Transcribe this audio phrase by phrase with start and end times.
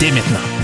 [0.00, 0.63] Dès maintenant.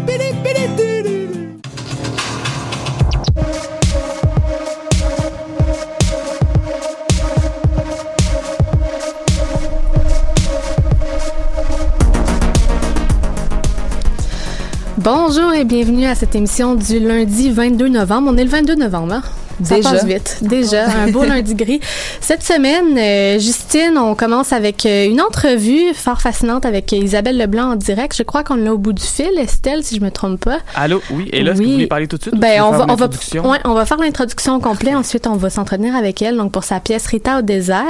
[15.03, 18.29] Bonjour et bienvenue à cette émission du lundi 22 novembre.
[18.31, 19.23] On est le 22 novembre, hein?
[19.63, 19.89] Ça Déjà.
[19.91, 20.37] passe vite.
[20.41, 21.79] Déjà, un beau lundi gris.
[22.21, 27.71] Cette semaine, euh, Justine, on commence avec euh, une entrevue fort fascinante avec Isabelle Leblanc
[27.71, 28.15] en direct.
[28.17, 30.59] Je crois qu'on l'a au bout du fil, Estelle, si je me trompe pas.
[30.75, 31.29] Allô, oui.
[31.31, 31.69] Et là, est-ce que Oui.
[31.69, 32.35] vous voulez parler tout de suite?
[32.35, 34.95] Ben, on va, on va, ouais, on va faire l'introduction au complet.
[34.95, 37.85] Ensuite, on va s'entretenir avec elle, donc pour sa pièce Rita au désert.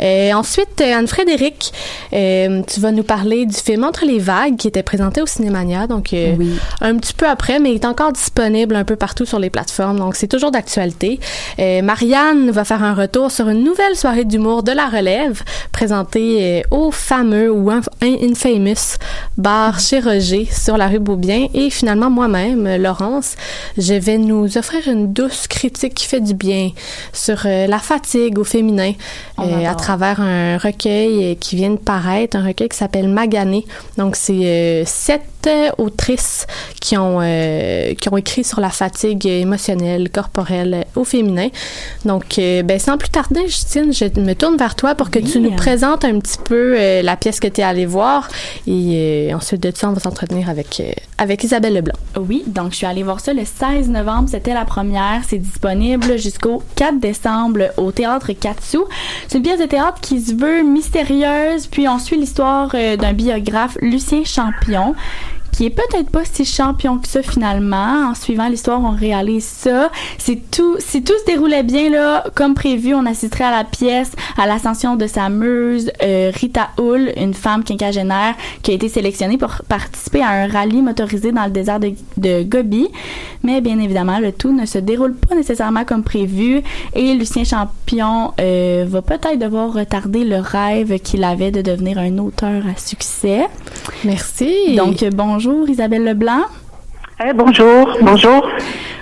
[0.00, 1.72] Et ensuite, euh, Anne-Frédéric,
[2.12, 5.86] euh, tu vas nous parler du film Entre les vagues qui était présenté au Cinémania,
[5.86, 6.52] donc euh, Oui.
[6.80, 9.98] un petit peu après, mais il est encore disponible un peu partout sur les plateformes,
[9.98, 10.95] donc c'est toujours d'actualité.
[11.58, 15.42] Euh, Marianne va faire un retour sur une nouvelle soirée d'humour de la relève
[15.72, 18.96] présentée euh, au fameux ou inf- infamous
[19.36, 21.48] bar chez Roger sur la rue Beaubien.
[21.54, 23.36] Et finalement, moi-même, Laurence,
[23.76, 26.70] je vais nous offrir une douce critique qui fait du bien
[27.12, 28.92] sur euh, la fatigue au féminin
[29.38, 33.66] à travers un recueil qui vient de paraître, un recueil qui s'appelle Magané.
[33.98, 35.22] Donc, c'est sept
[35.78, 36.46] autrices
[36.80, 41.48] qui ont, euh, qui ont écrit sur la fatigue émotionnelle, corporelle au féminin.
[42.04, 45.40] Donc, euh, ben, sans plus tarder, Justine, je me tourne vers toi pour que tu
[45.40, 48.28] nous présentes un petit peu euh, la pièce que tu es allée voir.
[48.66, 50.82] Et ensuite de ça, on va s'entretenir avec,
[51.18, 51.94] avec Isabelle Leblanc.
[52.16, 55.22] Oui, donc je suis allée voir ça le 16 novembre, c'était la première.
[55.26, 58.78] C'est disponible jusqu'au 4 décembre au théâtre Katsu.
[59.28, 63.76] C'est une pièce de théâtre qui se veut mystérieuse, puis on suit l'histoire d'un biographe,
[63.80, 64.94] Lucien Champion
[65.52, 68.10] qui est peut-être pas si champion que ça finalement.
[68.10, 69.90] En suivant l'histoire, on réalise ça.
[70.18, 74.12] C'est tout, si tout se déroulait bien là, comme prévu, on assisterait à la pièce,
[74.36, 79.38] à l'ascension de sa muse euh, Rita Hull, une femme quinquagénaire qui a été sélectionnée
[79.38, 82.88] pour participer à un rallye motorisé dans le désert de, de Gobi.
[83.42, 86.62] Mais bien évidemment, le tout ne se déroule pas nécessairement comme prévu
[86.94, 92.18] et Lucien Champion euh, va peut-être devoir retarder le rêve qu'il avait de devenir un
[92.18, 93.46] auteur à succès.
[94.04, 94.74] Merci.
[94.76, 95.10] Donc, euh,
[95.46, 96.42] bonjour Isabelle Leblanc.
[97.24, 98.48] Eh, bonjour, bonjour.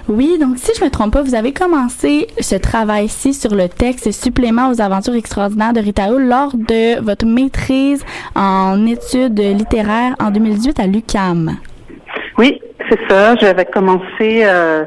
[0.09, 4.13] Oui, donc si je me trompe pas, vous avez commencé ce travail-ci sur le texte
[4.13, 8.05] supplément aux aventures extraordinaires de Rita Hull lors de votre maîtrise
[8.35, 11.53] en études littéraires en 2018 à l'UCAM.
[12.37, 12.61] Oui,
[12.91, 13.37] c'est ça.
[13.37, 14.43] J'avais commencé.
[14.45, 14.85] euh,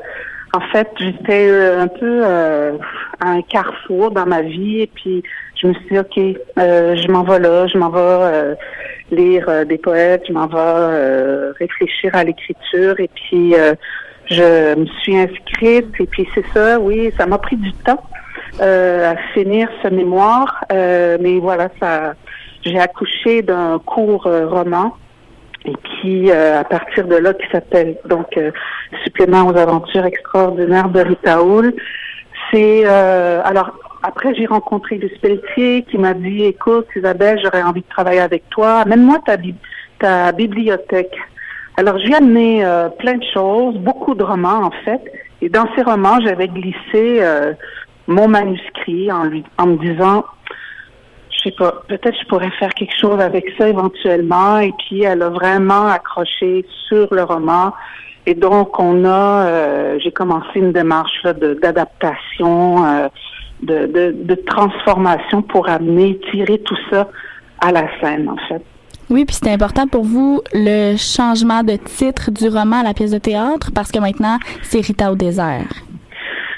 [0.54, 2.78] en fait, j'étais euh, un peu euh,
[3.20, 5.24] à un carrefour dans ma vie et puis
[5.60, 8.56] je me suis dit, ok, euh, je m'en vais là, je m'en vais
[9.12, 13.74] lire euh, des poètes, je m'en vais euh, réfléchir à l'écriture et puis euh,
[14.30, 18.04] je me suis inscrite et puis c'est ça, oui, ça m'a pris du temps
[18.62, 22.14] euh, à finir ce mémoire, euh, mais voilà, ça,
[22.64, 24.96] j'ai accouché d'un court roman
[25.66, 28.52] et qui, euh, à partir de là, qui s'appelle donc euh,
[29.04, 31.74] Supplément aux aventures extraordinaires de Rita Hull.
[32.52, 33.72] C'est euh, alors
[34.08, 38.50] après j'ai rencontré Luce Pelletier qui m'a dit écoute Isabelle j'aurais envie de travailler avec
[38.50, 39.56] toi amène-moi ta, bib-
[40.00, 41.16] ta bibliothèque.
[41.76, 45.02] Alors j'ai amené euh, plein de choses, beaucoup de romans en fait,
[45.42, 47.54] et dans ces romans j'avais glissé euh,
[48.08, 50.24] mon manuscrit en lui en me disant
[51.30, 54.58] je sais pas, peut-être je pourrais faire quelque chose avec ça éventuellement.
[54.58, 57.74] Et puis elle a vraiment accroché sur le roman.
[58.26, 61.24] Et donc, on a, j'ai commencé une démarche
[61.62, 63.10] d'adaptation,
[63.62, 67.10] de, de, de transformation pour amener, tirer tout ça
[67.60, 68.64] à la scène, en fait.
[69.10, 73.12] Oui, puis c'était important pour vous le changement de titre du roman à la pièce
[73.12, 75.68] de théâtre parce que maintenant c'est Rita au désert.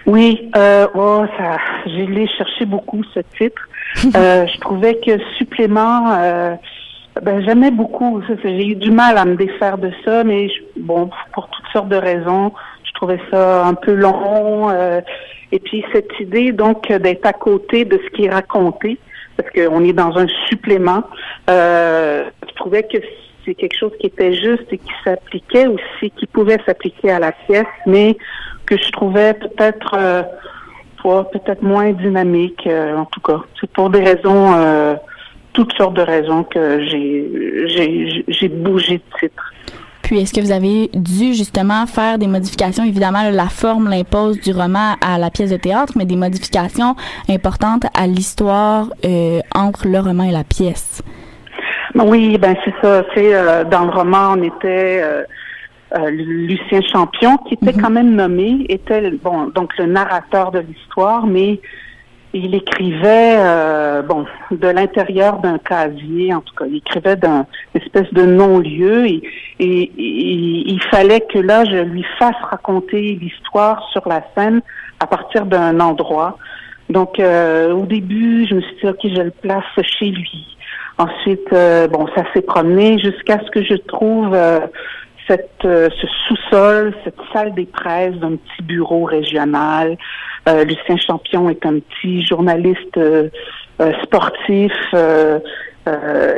[0.07, 3.61] Oui, euh, oh, ça, j'ai l'ai cherché beaucoup ce titre.
[4.15, 6.55] euh, je trouvais que supplément, euh,
[7.21, 8.19] ben j'aimais beaucoup.
[8.43, 11.97] J'ai eu du mal à me défaire de ça, mais bon, pour toutes sortes de
[11.97, 12.51] raisons,
[12.99, 14.69] trouvais ça un peu long.
[14.69, 15.01] Euh,
[15.51, 18.99] et puis cette idée donc d'être à côté de ce qui est raconté,
[19.37, 21.03] parce qu'on est dans un supplément.
[21.49, 22.97] Euh, je trouvais que
[23.45, 27.31] c'est quelque chose qui était juste et qui s'appliquait aussi, qui pouvait s'appliquer à la
[27.31, 28.17] pièce, mais
[28.65, 30.23] que je trouvais peut-être euh,
[31.31, 33.39] peut-être moins dynamique, en tout cas.
[33.59, 34.53] C'est pour des raisons,
[35.53, 39.53] toutes sortes de raisons que j'ai bougé de titre.
[40.09, 42.83] Puis, est-ce que vous avez dû justement faire des modifications?
[42.83, 46.95] Évidemment, la forme l'impose du roman à la pièce de théâtre, mais des modifications
[47.29, 51.03] importantes à l'histoire euh, entre le roman et la pièce.
[51.93, 53.03] Oui, ben c'est ça.
[53.13, 57.79] C'est euh, dans le roman, on était euh, Lucien Champion, qui était mm-hmm.
[57.79, 61.59] quand même nommé, était bon donc le narrateur de l'histoire, mais
[62.33, 68.11] il écrivait, euh, bon, de l'intérieur d'un casier, en tout cas, il écrivait d'un espèce
[68.13, 69.23] de non-lieu et,
[69.59, 74.61] et, il fallait que là, je lui fasse raconter l'histoire sur la scène
[74.99, 76.37] à partir d'un endroit.
[76.89, 79.63] Donc, euh, au début, je me suis dit, OK, je le place
[79.97, 80.57] chez lui.
[80.97, 84.35] Ensuite, euh, bon, ça s'est promené jusqu'à ce que je trouve
[85.29, 89.97] cette, ce sous-sol, cette salle des presses d'un petit bureau régional
[90.47, 93.29] euh, Lucien Champion est un petit journaliste euh,
[93.81, 94.71] euh, sportif.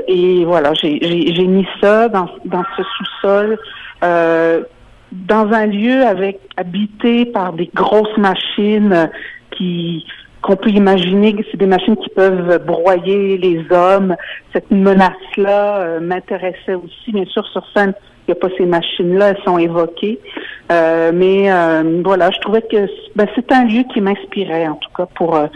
[0.07, 3.57] et voilà, j'ai mis ça dans, dans ce sous-sol
[5.11, 9.09] dans un lieu avec habité par des grosses machines
[9.51, 10.05] qui
[10.41, 14.15] qu'on peut imaginer que c'est des machines qui peuvent broyer les hommes.
[14.53, 17.93] Cette menace-là m'intéressait aussi, bien sûr, sur scène
[18.27, 20.19] il n'y a pas ces machines-là, elles sont évoquées.
[20.71, 24.91] Euh, mais euh, voilà, je trouvais que ben, c'est un lieu qui m'inspirait, en tout
[24.95, 25.47] cas, pour euh,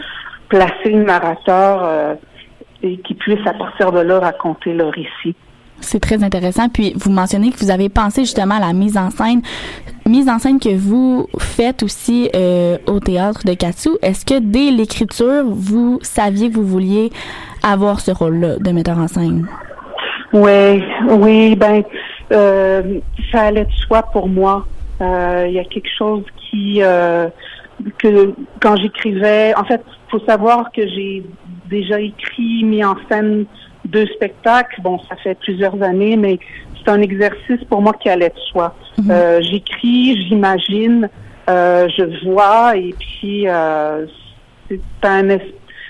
[0.48, 2.16] placer le narrateur
[2.82, 5.34] et qui puisse, à partir de là, raconter leur récit.
[5.80, 6.68] C'est très intéressant.
[6.68, 9.42] Puis vous mentionnez que vous avez pensé justement à la mise en scène,
[10.06, 12.30] mise en scène que vous faites aussi
[12.86, 13.90] au théâtre de Katsu.
[14.02, 17.10] Est-ce que dès l'écriture, vous saviez que vous vouliez
[17.62, 19.46] avoir ce rôle-là de metteur en scène?
[20.32, 21.82] Oui, oui, ben
[22.32, 23.00] euh,
[23.30, 24.66] ça allait de soi pour moi.
[25.00, 27.28] Euh, il y a quelque chose qui euh,
[27.98, 31.24] que quand j'écrivais, en fait, faut savoir que j'ai
[31.68, 33.46] déjà écrit, mis en scène
[33.86, 34.80] deux spectacles.
[34.82, 36.38] Bon, ça fait plusieurs années, mais
[36.78, 38.74] c'est un exercice pour moi qui allait de soi.
[38.98, 39.10] Mhm.
[39.10, 41.08] Euh, j'écris, j'imagine,
[41.48, 44.06] euh, je vois, et puis euh,
[44.68, 45.38] c'est un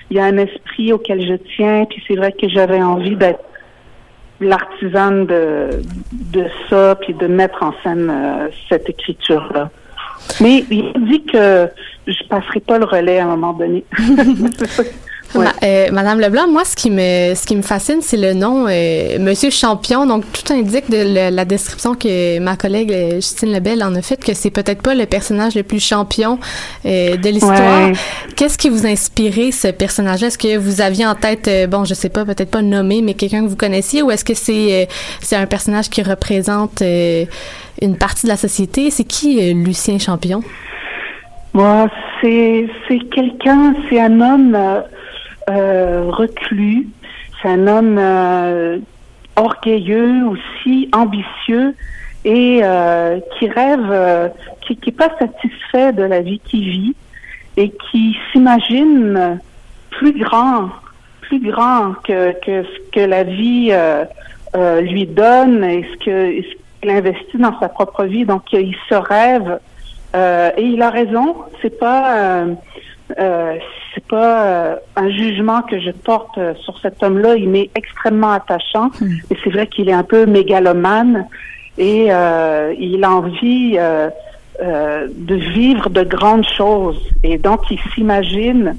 [0.09, 3.43] il y a un esprit auquel je tiens, puis c'est vrai que j'avais envie d'être
[4.39, 5.83] l'artisane de,
[6.13, 8.13] de ça, puis de mettre en scène
[8.69, 9.71] cette écriture-là.
[10.41, 11.69] Mais il dit que
[12.07, 13.85] je passerai pas le relais à un moment donné.
[15.35, 19.19] Euh, Madame Leblanc, moi, ce qui me, ce qui me fascine, c'est le nom euh,
[19.19, 20.07] Monsieur Champion.
[20.07, 24.23] Donc, tout indique de la description que ma collègue euh, Justine Lebel en a fait
[24.23, 26.39] que c'est peut-être pas le personnage le plus champion
[26.85, 27.91] de l'histoire.
[28.37, 31.95] Qu'est-ce qui vous a inspiré ce personnage-là Est-ce que vous aviez en tête, bon, je
[31.95, 34.89] sais pas, peut-être pas nommé, mais quelqu'un que vous connaissiez, ou est-ce que c'est
[35.21, 38.91] c'est un personnage qui représente une partie de la société?
[38.91, 40.43] C'est qui Lucien Champion?
[41.57, 41.89] Moi,
[42.21, 44.83] c'est c'est quelqu'un, c'est un homme euh,
[45.49, 46.89] reclus.
[47.41, 48.79] C'est un homme euh,
[49.37, 51.75] orgueilleux aussi, ambitieux
[52.25, 56.97] et euh, qui rêve, qui n'est pas satisfait de la vie qu'il vit
[57.57, 59.39] et qui s'imagine
[59.91, 60.71] plus grand,
[61.21, 63.73] plus grand que, que ce que la vie
[64.83, 66.41] lui donne et ce que
[66.81, 68.25] qu'il investit dans sa propre vie.
[68.25, 69.61] Donc il se rêve
[70.15, 71.37] et il a raison.
[71.63, 72.45] C'est pas
[73.19, 73.57] euh,
[73.95, 77.37] c'est pas euh, un jugement que je porte euh, sur cet homme-là.
[77.37, 78.91] Il m'est extrêmement attachant.
[79.01, 79.15] Hmm.
[79.31, 81.27] Et c'est vrai qu'il est un peu mégalomane
[81.79, 83.79] et euh, il a envie
[84.59, 87.01] de vivre de grandes choses.
[87.23, 88.75] Et donc, il s'imagine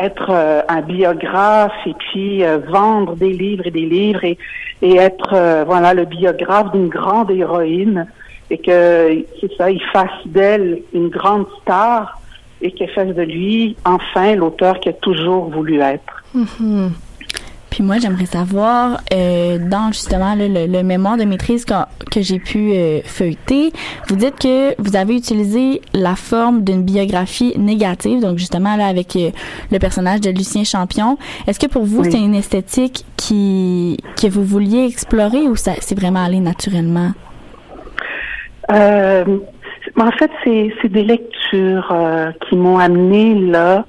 [0.00, 4.38] être un biographe et puis vendre des livres et des livres et,
[4.82, 8.06] et être voilà le biographe d'une grande héroïne
[8.50, 12.20] et que c'est ça, il fasse d'elle une grande star
[12.60, 16.24] et qu'elle fasse de lui enfin l'auteur qu'il a toujours voulu être.
[16.34, 16.90] Mm-hmm.
[17.70, 21.74] Puis moi, j'aimerais savoir, euh, dans justement le, le, mémoire de maîtrise que,
[22.10, 23.72] que j'ai pu euh, feuilleter,
[24.08, 29.14] vous dites que vous avez utilisé la forme d'une biographie négative, donc justement là avec
[29.16, 29.30] euh,
[29.70, 31.18] le personnage de Lucien Champion.
[31.46, 35.98] Est-ce que pour vous, c'est une esthétique qui que vous vouliez explorer ou ça c'est
[35.98, 37.12] vraiment allé naturellement?
[38.70, 39.24] Euh,
[39.98, 41.94] en fait, c'est des lectures
[42.48, 43.84] qui m'ont amené là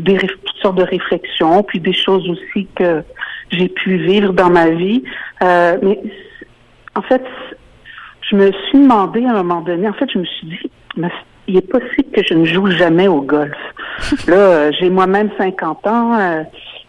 [0.00, 3.02] des toutes sortes de réflexions, puis des choses aussi que
[3.50, 5.02] j'ai pu vivre dans ma vie.
[5.42, 6.00] Euh, mais
[6.94, 7.22] en fait,
[8.28, 10.70] je me suis demandé à un moment donné, en fait, je me suis dit,
[11.46, 13.56] il est possible que je ne joue jamais au golf.
[14.28, 16.42] Là, euh, j'ai moi-même 50 ans, euh,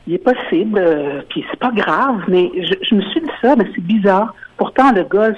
[0.08, 3.56] il est possible, euh, puis c'est pas grave, mais je, je, me suis dit ça,
[3.56, 4.34] mais c'est bizarre.
[4.58, 5.38] Pourtant, le golf,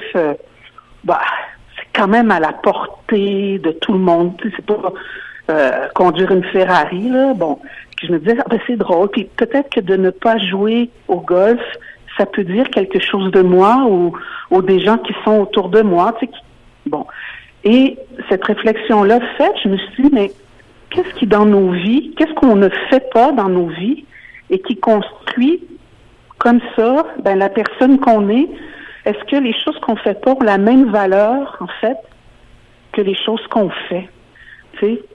[1.04, 1.53] bah, c'est
[1.94, 4.34] quand même à la portée de tout le monde.
[4.56, 4.94] C'est pas
[5.50, 7.60] euh, conduire une Ferrari, là, bon,
[8.02, 9.10] je me disais, ah, ben, c'est drôle.
[9.10, 11.62] Puis peut-être que de ne pas jouer au golf,
[12.18, 14.14] ça peut dire quelque chose de moi ou,
[14.52, 16.16] ou des gens qui sont autour de moi.
[16.20, 16.32] Tu sais,
[16.86, 17.06] bon.
[17.64, 17.98] Et
[18.30, 20.32] cette réflexion-là faite, je me suis dit, mais
[20.90, 24.06] qu'est-ce qui dans nos vies, qu'est-ce qu'on ne fait pas dans nos vies
[24.50, 25.64] et qui construit
[26.38, 28.50] comme ça ben, la personne qu'on est?
[29.06, 31.98] Est-ce que les choses qu'on fait pas ont la même valeur, en fait,
[32.94, 34.10] que les choses qu'on fait?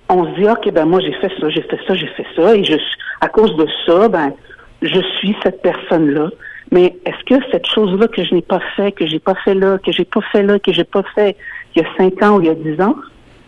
[0.09, 2.57] on se dit, OK, ben moi j'ai fait ça, j'ai fait ça, j'ai fait ça,
[2.57, 2.75] et je
[3.21, 4.33] à cause de ça, ben
[4.81, 6.31] je suis cette personne-là.
[6.71, 9.79] Mais est-ce que cette chose-là que je n'ai pas fait, que j'ai pas fait là,
[9.79, 11.37] que j'ai pas fait là, que j'ai pas fait
[11.75, 12.95] il y a cinq ans ou il y a dix ans,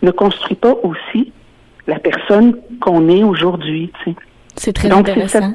[0.01, 1.31] ne construit pas aussi
[1.87, 3.91] la personne qu'on est aujourd'hui,
[4.55, 5.53] C'est très intéressant.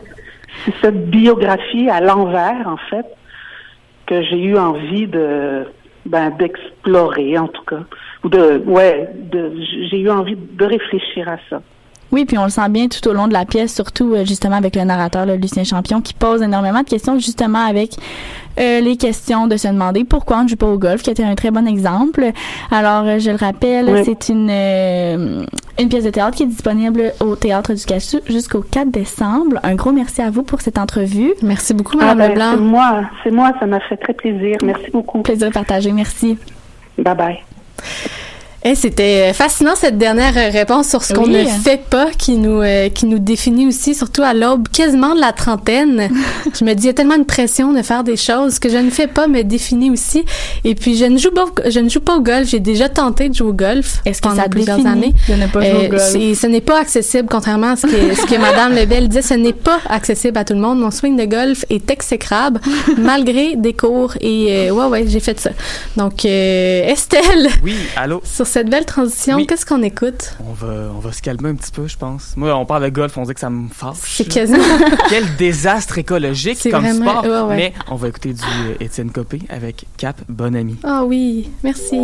[0.64, 3.06] C'est cette, biographie à l'envers, en fait,
[4.06, 5.66] que j'ai eu envie de
[6.04, 7.82] ben, d'explorer, en tout cas
[8.28, 9.52] de, ouais, de,
[9.90, 11.62] j'ai eu envie de réfléchir à ça.
[12.12, 14.56] Oui, puis on le sent bien tout au long de la pièce, surtout euh, justement
[14.56, 17.94] avec le narrateur, le Lucien Champion, qui pose énormément de questions, justement avec
[18.58, 21.24] euh, les questions de se demander pourquoi on ne joue pas au golf, qui était
[21.24, 22.30] un très bon exemple.
[22.70, 25.46] Alors, euh, je le rappelle, c'est une
[25.78, 29.58] une pièce de théâtre qui est disponible au Théâtre du Cachou jusqu'au 4 décembre.
[29.62, 31.34] Un gros merci à vous pour cette entrevue.
[31.42, 34.56] Merci beaucoup, Mme ah, ben, C'est moi, c'est moi, ça m'a fait très plaisir.
[34.64, 35.20] Merci beaucoup.
[35.22, 36.38] Plaisir partagé, merci.
[36.98, 37.38] Bye bye.
[38.64, 42.88] Eh, c'était fascinant cette dernière réponse sur ce qu'on ne fait pas qui nous euh,
[42.88, 46.08] qui nous définit aussi surtout à l'aube quasiment de la trentaine.
[46.58, 48.78] je me dis il y a tellement une pression de faire des choses que je
[48.78, 50.24] ne fais pas me définit aussi
[50.64, 53.28] et puis je ne joue pas je ne joue pas au golf, j'ai déjà tenté
[53.28, 55.14] de jouer au golf Est-ce pendant que plusieurs années.
[55.28, 56.02] Je n'ai pas joué au euh, golf?
[56.40, 59.52] ce n'est pas accessible contrairement à ce que ce que madame Lebel disait, ce n'est
[59.52, 60.80] pas accessible à tout le monde.
[60.80, 62.60] Mon swing de golf est exécrable
[62.98, 65.50] malgré des cours et euh, ouais ouais, j'ai fait ça.
[65.96, 67.48] Donc Estelle.
[67.62, 68.22] Oui, allô?
[68.46, 70.36] Cette belle transition, qu'est-ce qu'on écoute?
[70.46, 72.34] On va, on va se calmer un petit peu, je pense.
[72.36, 74.16] Moi, on parle de golf, on dit que ça me fâche.
[74.16, 74.62] C'est quasiment.
[75.08, 77.48] Quel désastre écologique comme sport.
[77.48, 80.76] Mais on va écouter du euh, Étienne Copé avec Cap, bon ami.
[80.84, 82.00] Ah oui, merci.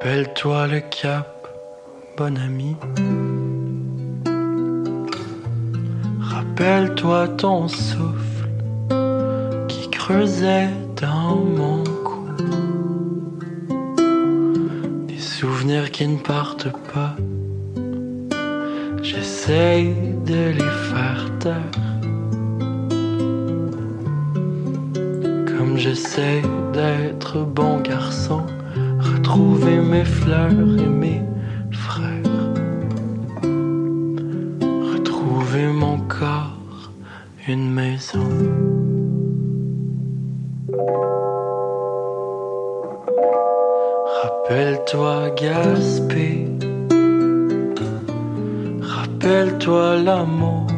[0.00, 1.48] Rappelle-toi le cap,
[2.16, 2.76] bon ami.
[6.20, 8.48] Rappelle-toi ton souffle
[9.68, 10.68] qui creusait
[11.02, 12.26] dans mon cou.
[15.08, 17.16] Des souvenirs qui ne partent pas.
[19.02, 19.94] J'essaye
[20.24, 21.80] de les faire taire.
[25.50, 26.42] Comme j'essaie
[26.72, 28.42] d'être bon garçon,
[29.00, 31.22] retrouver mes fleurs et mes
[31.72, 32.44] frères.
[34.92, 36.92] Retrouver mon corps,
[37.48, 38.91] une maison.
[44.22, 46.46] Rappelle-toi Gaspé,
[48.80, 50.68] rappelle-toi l'amour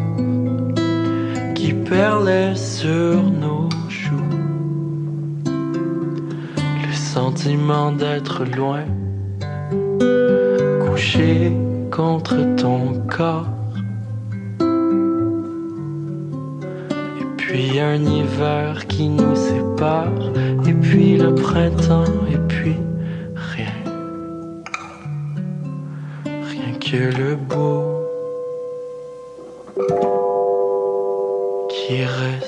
[1.54, 4.30] qui perlait sur nos joues,
[5.44, 8.84] le sentiment d'être loin,
[10.86, 11.52] couché
[11.90, 13.50] contre ton corps.
[17.20, 20.32] Et puis un hiver qui nous sépare,
[20.66, 22.04] et puis le printemps,
[26.94, 28.06] que le beau
[31.68, 32.43] qui reste.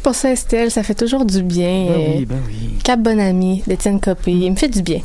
[0.00, 0.70] Merci pour ça, Estelle.
[0.70, 1.86] Ça fait toujours du bien.
[1.88, 2.78] Ben oui, ben oui.
[2.82, 4.32] Cap bon ami d'Étienne Copé.
[4.32, 5.00] Il me fait du bien.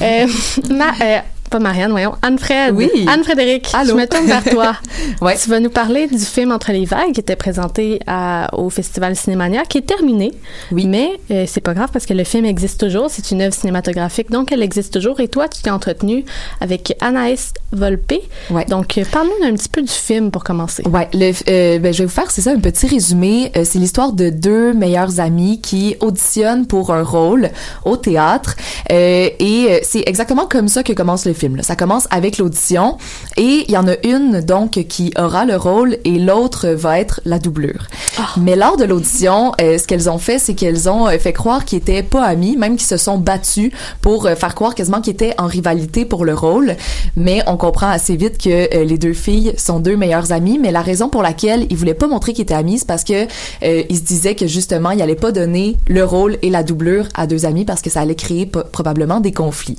[0.00, 0.26] euh,
[0.70, 1.18] ma, euh,
[1.50, 2.74] pas Marianne, voyons, Anne-Fred.
[2.74, 2.88] Oui.
[3.08, 4.76] Anne-Frédéric, je me tourne vers toi.
[5.20, 5.36] ouais.
[5.36, 9.16] Tu vas nous parler du film Entre les vagues qui était présenté à, au Festival
[9.16, 10.32] Cinémania, qui est terminé.
[10.72, 10.86] Oui.
[10.86, 13.10] Mais euh, c'est pas grave parce que le film existe toujours.
[13.10, 15.20] C'est une œuvre cinématographique, donc elle existe toujours.
[15.20, 16.24] Et toi, tu t'es entretenu
[16.60, 18.14] avec Anaïs Volpe.
[18.50, 18.64] Ouais.
[18.66, 20.82] Donc, euh, parle-nous un petit peu du film pour commencer.
[20.88, 23.52] Ouais, le, euh, ben, je vais vous faire, c'est ça, un petit résumé.
[23.56, 27.50] Euh, c'est l'histoire de deux meilleurs amis qui auditionnent pour un rôle
[27.84, 28.56] au théâtre.
[28.90, 31.56] Euh, et c'est exactement comme ça que commence le film.
[31.56, 31.62] Là.
[31.62, 32.98] Ça commence avec l'audition
[33.36, 37.20] et il y en a une donc qui aura le rôle et l'autre va être
[37.24, 37.86] la doublure.
[38.18, 38.22] Oh.
[38.40, 41.78] Mais lors de l'audition, euh, ce qu'elles ont fait, c'est qu'elles ont fait croire qu'ils
[41.78, 43.70] étaient pas amis, même qu'ils se sont battus
[44.02, 46.76] pour euh, faire croire quasiment qu'ils étaient en rivalité pour le rôle.
[47.16, 50.58] Mais on comprend assez vite que euh, les deux filles sont deux meilleures amies.
[50.58, 53.26] Mais la raison pour laquelle ils voulaient pas montrer qu'ils étaient amis, c'est parce que
[53.62, 57.26] ils se disaient que justement, ils allaient pas donner le rôle et la doublure à
[57.26, 59.78] deux amis parce que ça allait créer probablement des conflits.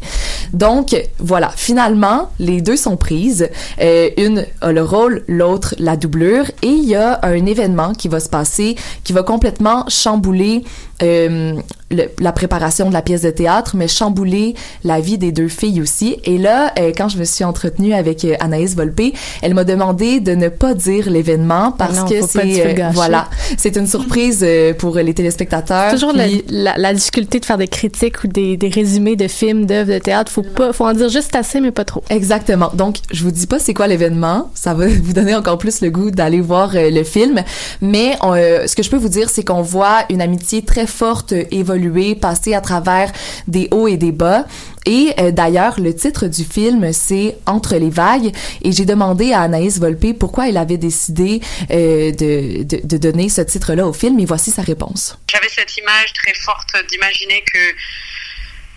[0.53, 3.49] Donc voilà, finalement, les deux sont prises.
[3.81, 6.45] Euh, une a le rôle, l'autre la doublure.
[6.61, 10.63] Et il y a un événement qui va se passer qui va complètement chambouler
[11.03, 11.53] euh,
[11.89, 15.81] le, la préparation de la pièce de théâtre, mais chambouler la vie des deux filles
[15.81, 16.17] aussi.
[16.23, 19.01] Et là, euh, quand je me suis entretenue avec euh, Anaïs Volpe,
[19.41, 23.75] elle m'a demandé de ne pas dire l'événement parce non, que c'est euh, voilà, c'est
[23.75, 25.91] une surprise euh, pour les téléspectateurs.
[25.91, 26.43] Toujours puis...
[26.49, 29.93] la, la, la, difficulté de faire des critiques ou des, des résumés de films, d'œuvres
[29.93, 30.31] de théâtre.
[30.31, 32.03] Faut pas, faut en dire juste assez, mais pas trop.
[32.09, 32.71] Exactement.
[32.73, 34.49] Donc, je vous dis pas c'est quoi l'événement.
[34.53, 37.43] Ça va vous donner encore plus le goût d'aller voir le film.
[37.81, 40.87] Mais on, euh, ce que je peux vous dire, c'est qu'on voit une amitié très
[40.91, 43.11] forte évoluer, passer à travers
[43.47, 44.45] des hauts et des bas.
[44.85, 48.31] Et euh, d'ailleurs, le titre du film, c'est Entre les vagues.
[48.63, 51.39] Et j'ai demandé à Anaïs Volpe pourquoi elle avait décidé
[51.71, 54.19] euh, de, de, donner ce titre-là au film.
[54.19, 55.17] Et voici sa réponse.
[55.31, 57.59] J'avais cette image très forte d'imaginer que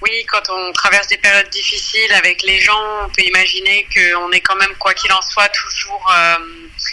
[0.02, 4.40] oui, quand on traverse des périodes difficiles avec les gens, on peut imaginer qu'on est
[4.40, 6.36] quand même, quoi qu'il en soit, toujours euh,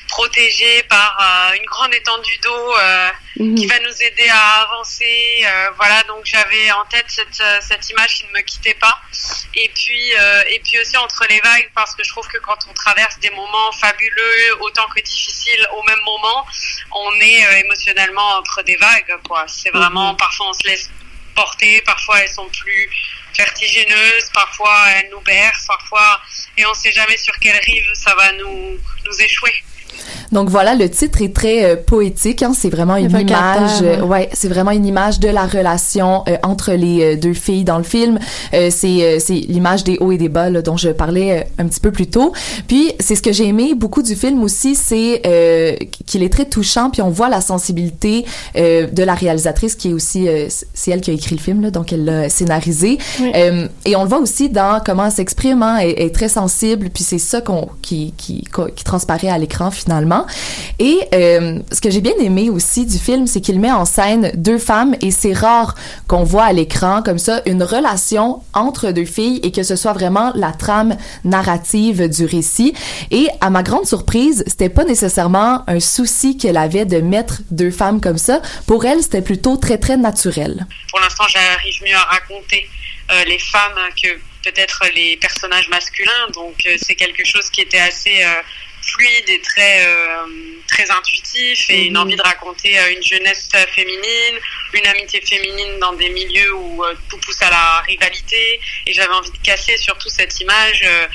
[0.07, 3.09] protégé par euh, une grande étendue d'eau euh,
[3.39, 3.55] mmh.
[3.55, 5.43] qui va nous aider à avancer.
[5.45, 8.99] Euh, voilà, donc j'avais en tête cette, cette image qui ne me quittait pas.
[9.55, 10.11] Et puis,
[10.49, 13.29] et puis aussi entre les vagues, parce que je trouve que quand on traverse des
[13.31, 16.45] moments fabuleux autant que difficiles au même moment,
[16.91, 19.17] on est émotionnellement entre des vagues.
[19.27, 20.17] Quoi, c'est vraiment mmh.
[20.17, 20.89] parfois on se laisse
[21.35, 22.89] porter, parfois elles sont plus
[23.37, 26.21] vertigineuses, parfois elles nous bercent, parfois
[26.57, 29.63] et on sait jamais sur quelle rive ça va nous nous échouer.
[30.31, 32.43] Donc voilà, le titre est très euh, poétique.
[32.43, 33.81] Hein, c'est vraiment une image.
[33.81, 37.63] Euh, ouais, c'est vraiment une image de la relation euh, entre les euh, deux filles
[37.63, 38.19] dans le film.
[38.51, 41.91] c'est c'est l'image des hauts et des bas là, dont je parlais un petit peu
[41.91, 42.33] plus tôt.
[42.67, 45.21] Puis c'est ce que j'ai aimé beaucoup du film aussi, c'est
[46.05, 46.89] qu'il est très touchant.
[46.89, 50.27] Puis on voit la sensibilité de la réalisatrice qui est aussi
[50.73, 52.97] c'est elle qui a écrit le film là, donc elle l'a scénarisé.
[53.19, 53.31] Oui.
[53.85, 55.63] et on le voit aussi dans comment elle s'exprime.
[55.63, 56.89] Hein, elle, elle, est très sensible.
[56.93, 58.43] Puis c'est ça qu'on qui, qui
[58.75, 59.90] qui transparaît à l'écran finalement.
[60.79, 64.31] Et euh, ce que j'ai bien aimé aussi du film, c'est qu'il met en scène
[64.35, 65.75] deux femmes et c'est rare
[66.07, 69.93] qu'on voit à l'écran comme ça une relation entre deux filles et que ce soit
[69.93, 72.73] vraiment la trame narrative du récit.
[73.11, 77.71] Et à ma grande surprise, c'était pas nécessairement un souci qu'elle avait de mettre deux
[77.71, 78.41] femmes comme ça.
[78.67, 80.65] Pour elle, c'était plutôt très très naturel.
[80.89, 82.67] Pour l'instant, j'arrive mieux à raconter
[83.11, 84.09] euh, les femmes que
[84.43, 86.27] peut-être les personnages masculins.
[86.33, 88.23] Donc euh, c'est quelque chose qui était assez
[88.81, 90.25] fluide et très euh,
[90.67, 91.87] très intuitif et mmh.
[91.87, 94.39] une envie de raconter euh, une jeunesse féminine,
[94.73, 99.13] une amitié féminine dans des milieux où euh, tout pousse à la rivalité et j'avais
[99.13, 101.07] envie de casser surtout cette image euh,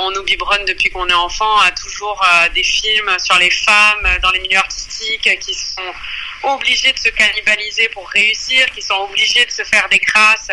[0.00, 2.22] on nous biberonne depuis qu'on est enfant à toujours
[2.54, 5.94] des films sur les femmes dans les milieux artistiques qui sont
[6.42, 10.50] obligés de se cannibaliser pour réussir, qui sont obligés de se faire des crasses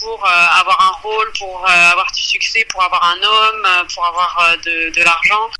[0.00, 3.84] pour euh, avoir un rôle, pour euh, avoir du succès, pour avoir un homme, euh,
[3.92, 5.50] pour avoir de, de l'argent.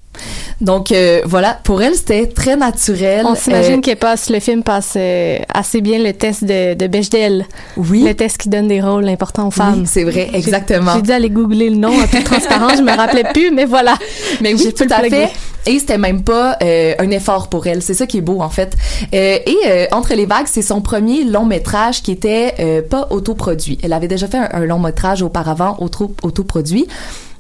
[0.61, 3.27] Donc euh, voilà, pour elle c'était très naturel.
[3.27, 6.87] On s'imagine euh, qu'elle passe le film passe euh, assez bien le test de, de
[6.87, 7.45] Bechdel.
[7.77, 8.05] Oui.
[8.05, 9.81] Le test qui donne des rôles importants aux femmes.
[9.81, 10.95] Oui, c'est vrai, exactement.
[10.95, 13.97] J'ai dû aller googler le nom en toute transparence, je me rappelais plus, mais voilà.
[14.41, 15.31] Mais oui, tout à fait.
[15.69, 17.83] Et c'était même pas euh, un effort pour elle.
[17.83, 18.75] C'est ça qui est beau en fait.
[19.13, 19.45] Et
[19.93, 23.79] entre les vagues, c'est son premier long métrage qui était pas autoproduit.
[23.83, 26.87] Elle avait déjà fait un, un long métrage auparavant auto autoproduit.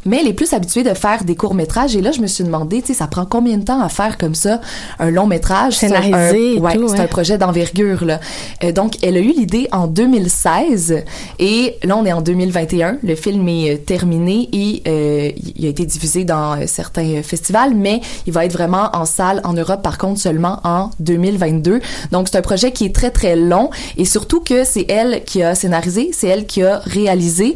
[0.07, 1.97] Mais elle est plus habituée de faire des courts métrages.
[1.97, 4.19] Et là, je me suis demandé, tu sais, ça prend combien de temps à faire
[4.19, 4.61] comme ça
[4.99, 8.21] un long métrage Scénarisé, ouais, c'est un projet d'envergure là.
[8.64, 11.05] Euh, donc, elle a eu l'idée en 2016
[11.38, 12.99] et là, on est en 2021.
[13.03, 17.75] Le film est euh, terminé et euh, il a été diffusé dans euh, certains festivals,
[17.75, 21.81] mais il va être vraiment en salle en Europe, par contre, seulement en 2022.
[22.12, 25.42] Donc, c'est un projet qui est très très long et surtout que c'est elle qui
[25.42, 27.55] a scénarisé, c'est elle qui a réalisé.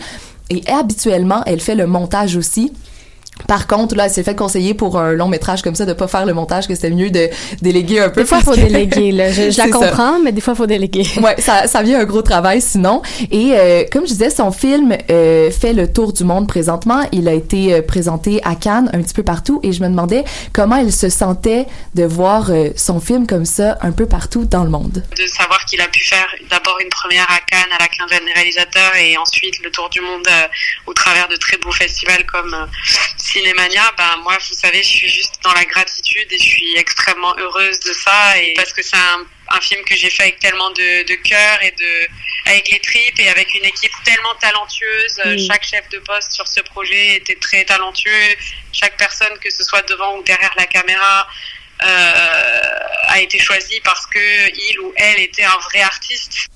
[0.51, 2.73] Et habituellement, elle fait le montage aussi.
[3.46, 6.09] Par contre, là, elle s'est fait conseiller pour un long métrage comme ça de pas
[6.09, 7.29] faire le montage, que c'était mieux de
[7.62, 8.22] déléguer un peu.
[8.22, 9.12] Des fois, il faut déléguer.
[9.12, 9.33] Là.
[9.33, 11.07] Je, la comprends, mais des fois, il faut déléguer.
[11.20, 13.03] Ouais, ça, ça vient un gros travail sinon.
[13.31, 17.03] Et euh, comme je disais, son film euh, fait le tour du monde présentement.
[17.12, 20.24] Il a été euh, présenté à Cannes, un petit peu partout, et je me demandais
[20.55, 24.64] comment il se sentait de voir euh, son film comme ça un peu partout dans
[24.64, 25.05] le monde.
[25.16, 28.33] De savoir qu'il a pu faire d'abord une première à Cannes à la quinzaine des
[28.33, 30.46] réalisateurs et ensuite le tour du monde euh,
[30.87, 32.66] au travers de très beaux festivals comme euh,
[33.31, 37.35] Cinémania, ben moi, vous savez, je suis juste dans la gratitude et je suis extrêmement
[37.38, 40.71] heureuse de ça et parce que c'est un, un, film que j'ai fait avec tellement
[40.71, 42.09] de, de cœur et de
[42.47, 45.47] avec les tripes et avec une équipe tellement talentueuse.
[45.47, 48.37] Chaque chef de poste sur ce projet était très talentueux.
[48.73, 51.29] Chaque personne, que ce soit devant ou derrière la caméra,
[51.83, 52.62] euh,
[53.05, 56.47] a été choisie parce que il ou elle était un vrai artiste.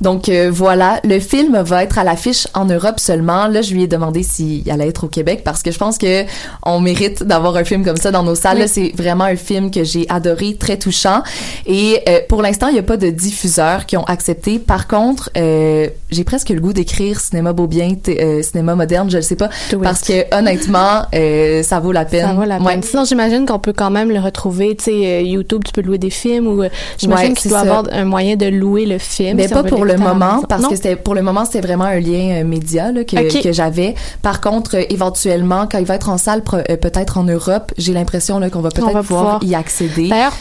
[0.00, 3.46] Donc euh, voilà, le film va être à l'affiche en Europe seulement.
[3.48, 6.24] Là, je lui ai demandé s'il allait être au Québec parce que je pense que
[6.64, 8.56] on mérite d'avoir un film comme ça dans nos salles.
[8.56, 8.60] Oui.
[8.62, 11.22] Là, C'est vraiment un film que j'ai adoré, très touchant.
[11.66, 14.58] Et euh, pour l'instant, il n'y a pas de diffuseurs qui ont accepté.
[14.58, 19.18] Par contre, euh, j'ai presque le goût d'écrire cinéma beau bien, euh, cinéma moderne, je
[19.18, 19.82] ne sais pas, Do it.
[19.82, 22.26] parce que honnêtement, euh, ça vaut la peine.
[22.26, 22.66] Ça vaut la peine.
[22.66, 22.80] Ouais.
[22.82, 24.76] Sinon, j'imagine qu'on peut quand même le retrouver.
[24.76, 27.84] Tu sais, YouTube, tu peux louer des films ou euh, j'imagine Ouais, qu'il doit avoir
[27.92, 29.36] un moyen de louer le film.
[29.36, 30.68] Mais si pas on veut pour le moment, parce Non?
[30.68, 33.94] que c'était pour le moment c'était vraiment un lien euh, média là, que, que j'avais.
[34.22, 37.92] Par contre, euh, éventuellement, quand il va être en salle, euh, peut-être en Europe, j'ai
[37.92, 39.44] l'impression là qu'on va peut-être pouvoir, pouvoir.
[39.44, 40.08] y accéder.
[40.08, 40.36] D'ailleurs,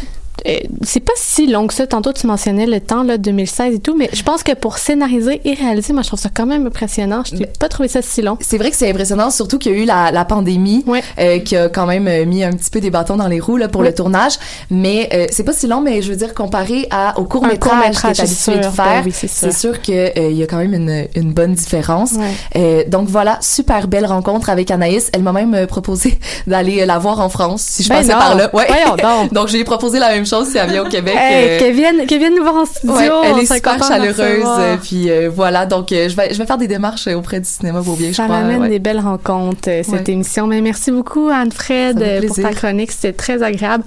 [0.84, 1.88] c'est pas si long que ça.
[1.88, 5.41] Tantôt, tu mentionnais le temps, là, 2016 et tout, mais je pense que pour scénariser
[5.45, 7.23] et réaliser, moi, je trouve ça quand même impressionnant.
[7.30, 8.38] Je n'ai pas trouvé ça si long.
[8.41, 11.04] C'est vrai que c'est impressionnant, surtout qu'il y a eu la, la pandémie Ouais.
[11.19, 13.58] euh, qui a quand même euh, mis un petit peu des bâtons dans les roues
[13.58, 14.34] là, pour le tournage.
[14.69, 18.06] Mais euh, c'est pas si long, mais je veux dire, comparé à, au court-métrage, est
[18.06, 19.82] habitué c'est de faire, Ben oui, c'est sûr.
[19.82, 22.13] qu'il y a quand même une, une bonne différence.
[22.13, 22.32] Ouais.
[22.56, 25.10] Euh, donc voilà, super belle rencontre avec Anaïs.
[25.13, 28.13] Elle m'a même euh, proposé d'aller euh, la voir en France si je Ben passais
[28.13, 28.19] non.
[28.19, 28.49] par là.
[28.54, 28.67] Ouais.
[29.02, 29.34] Donc.
[29.34, 31.15] donc je lui ai proposé la même chose si elle vient au Québec.
[31.18, 32.96] Hey, euh, qu'elle vienne, qu'elle vienne nous voir en studio.
[32.96, 34.44] ouais, elle est super chaleureuse.
[34.46, 37.48] euh, puis euh, voilà, donc euh, je vais je vais faire des démarches auprès du
[37.50, 38.24] cinéma Beaubien, je Ça
[38.62, 38.70] ouais.
[38.70, 40.13] des belles rencontres, euh, cette Ouais.
[40.13, 40.48] émission.
[40.48, 42.92] Mais merci beaucoup, fait euh, pour ta chronique.
[42.92, 43.84] C'était très agréable.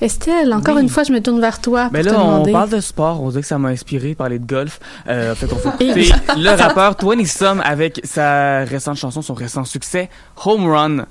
[0.00, 0.82] Estelle, encore Oui.
[0.82, 2.52] une fois, je me tourne vers toi pour Mais te là, on demander.
[2.52, 3.22] parle de sport.
[3.22, 4.80] On dirait que ça m'a inspiré de parler de golf.
[5.08, 9.34] Euh, en fait, on fait écouter le rappeur Twenty Sum avec sa récente chanson, son
[9.34, 10.08] récent succès,
[10.46, 11.04] Home Run,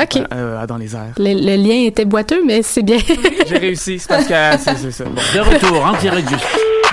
[0.00, 0.22] OK.
[0.32, 1.14] euh, dans les airs.
[1.18, 2.98] Le, le lien était boiteux, mais c'est bien.
[3.48, 5.04] J'ai réussi, c'est parce que c'est c'est ça.
[5.04, 5.20] Bon.
[5.34, 6.36] De retour en direct du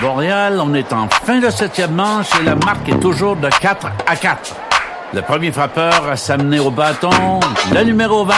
[0.02, 3.86] Montréal, on est en fin de septième manche et la marque est toujours de 4
[4.06, 4.54] à 4.
[5.14, 7.10] Le premier frappeur à s'amener au bâton,
[7.72, 8.34] le numéro 20,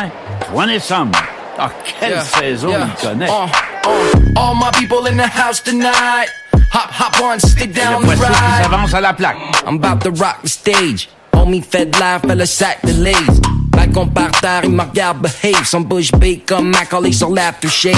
[0.52, 1.10] Twenty Sum.
[1.58, 2.86] Ah, quelle Yeah, saison yeah.
[3.02, 3.26] il connaît.
[3.26, 3.46] Uh,
[3.88, 6.28] uh, all my people in the house tonight.
[6.72, 8.62] Hop, hop on, stick Et down the qui ride.
[8.62, 9.36] s'avance à la plaque.
[9.66, 11.08] I'm about to rock the stage.
[11.32, 13.40] Homie fait de l'air, fait le sac de lace.
[13.78, 15.64] Balcon par terre, il me regarde behave.
[15.64, 17.94] Son bouche bée comme Macaulay sur l'aftershave.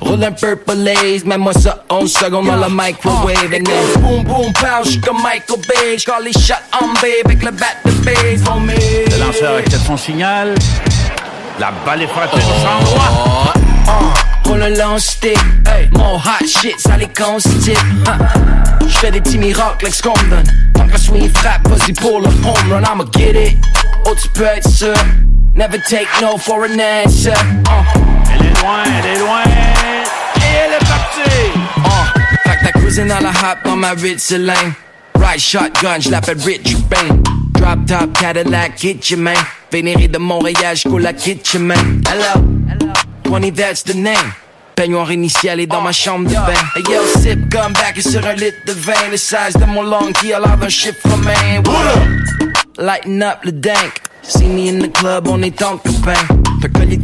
[0.00, 3.36] Roule un purple lace, mets-moi ça 11 secondes dans le microwave.
[3.52, 5.98] And then boom boom pow, j'suis comme Michael Bay.
[5.98, 8.42] J'call les shots en babe avec le bat de base.
[9.10, 10.54] Le lanceur accepte son signal.
[11.58, 13.52] La balle est frappée au centre droit.
[14.52, 15.38] Un long stick,
[15.92, 17.78] mon hot shit, ça les constipe.
[18.86, 20.44] J'fais des petits miracles avec ce qu'on me donne.
[20.74, 23.56] Tant que swing frappe, vas-y pour le home run, I'ma get it.
[24.04, 24.92] Oh, tu peux être sûr.
[25.54, 27.32] Never take no for an answer.
[27.32, 27.84] Uh.
[28.34, 29.42] Elle est loin, elle est loin.
[30.36, 31.30] Et elle est partie.
[31.78, 34.74] Uh, fait que la hop dans ma Ritz lane.
[35.18, 36.76] Right shotgun, j'l'appelle Rich.
[37.54, 39.36] Drop top Cadillac, get you man.
[39.72, 42.02] Vénéré de Montréal, j'coule la kitchen man.
[42.10, 42.44] Hello,
[43.30, 44.34] 20 that's the name.
[44.74, 46.52] Peignoir initial est dans ma chambre de bain.
[46.74, 49.08] Hey yo, sip gun back et sur un litre de vin.
[49.08, 51.62] Le size de mon long qui a l'air d'un chiffre romain.
[52.76, 54.02] Lighten up le dank.
[54.22, 56.26] See me in the club, on est en copain.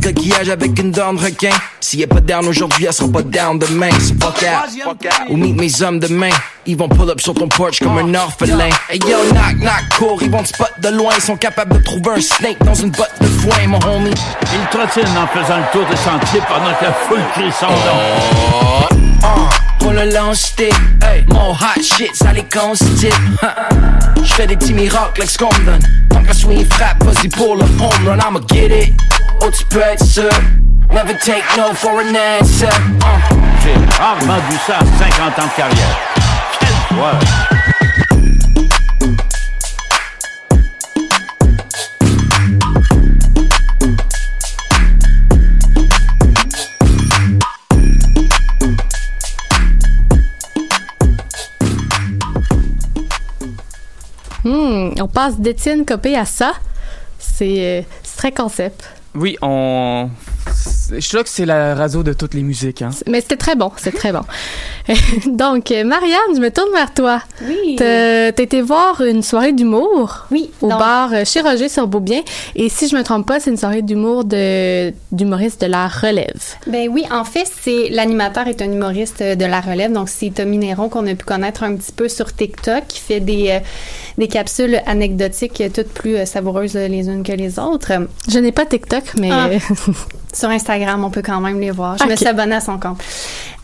[0.06, 1.50] Coquillage avec une dent de requin.
[1.80, 3.90] S'il y a pas down aujourd'hui, elle sera pas down demain.
[3.98, 5.28] So fuck out.
[5.28, 6.30] Ou meet mes hommes demain.
[6.64, 8.70] Ils vont pull up sur ton porch comme un orphelin.
[8.88, 10.22] Hey yo, knock, knock, cours.
[10.22, 11.12] Ils vont te spot de loin.
[11.16, 14.14] Ils sont capables de trouver un snake dans une botte de foin, mon homie.
[14.42, 18.95] Il trottine en faisant le tour des sentiers pendant que la foule crie son nom.
[19.96, 20.74] Le long stick.
[21.28, 23.10] Mon hot shit, ça les constitue.
[24.22, 25.78] J'fais des petits miracles avec ce qu'on me.
[26.10, 28.92] Tant qu'à swing frappe, vas-y pour le home run, I'ma get it.
[29.40, 29.64] Oh, tu.
[30.92, 32.68] Never take no for an answer.
[32.68, 33.34] Uh.
[33.64, 35.96] J'ai rarement vu ça à 50 ans de carrière.
[54.46, 56.52] Hmm, on passe d'Étienne Copé à ça.
[57.18, 57.82] C'est euh,
[58.16, 58.88] très concept.
[59.16, 60.08] Oui, on.
[60.92, 62.80] Je suis là que c'est la radio de toutes les musiques.
[62.80, 62.90] Hein.
[63.08, 64.20] Mais c'était très bon, c'est très bon.
[65.26, 67.20] Donc, euh, Marianne, je me tourne vers toi.
[67.42, 67.74] Oui.
[67.76, 72.20] T'as été voir une soirée d'humour Oui, au donc- bar euh, chez Roger sur Beaubien.
[72.54, 76.40] Et si je me trompe pas, c'est une soirée d'humour de d'humoristes de la relève.
[76.68, 80.58] Ben oui, en fait, c'est l'animateur est un humoriste de la relève, donc c'est Tommy
[80.58, 83.58] Néron qu'on a pu connaître un petit peu sur TikTok, qui fait des euh,
[84.18, 87.92] des capsules anecdotiques toutes plus euh, savoureuses les unes que les autres.
[88.28, 89.48] Je n'ai pas TikTok, mais Ah.
[90.32, 91.96] sur Instagram, on peut quand même les voir.
[91.98, 92.18] Je me Ok.
[92.18, 92.98] suis abonnée à son compte.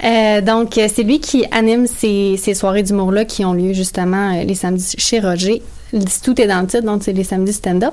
[0.05, 4.33] Euh, donc, euh, c'est lui qui anime ces, ces soirées d'humour-là qui ont lieu justement
[4.43, 5.63] les samedis chez Roger.
[6.25, 7.93] Tout est dans le titre, donc c'est les samedis stand-up.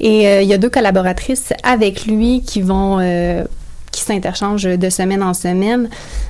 [0.00, 2.98] Et euh, il y a deux collaboratrices avec lui qui vont...
[3.00, 3.44] euh,
[3.92, 5.88] qui s'interchangent de semaine en semaine.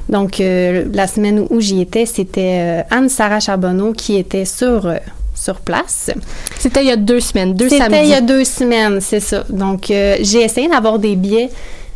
[0.08, 4.90] Donc, euh, la semaine où j'y étais, c'était Anne-Sarah Charbonneau qui était sur,
[5.38, 6.10] sur place.
[6.58, 8.02] C'était il y a deux semaines, deux C'était samedis.
[8.04, 9.44] il y a deux semaines, c'est ça.
[9.48, 11.50] Donc, euh, j'ai essayé d'avoir des billets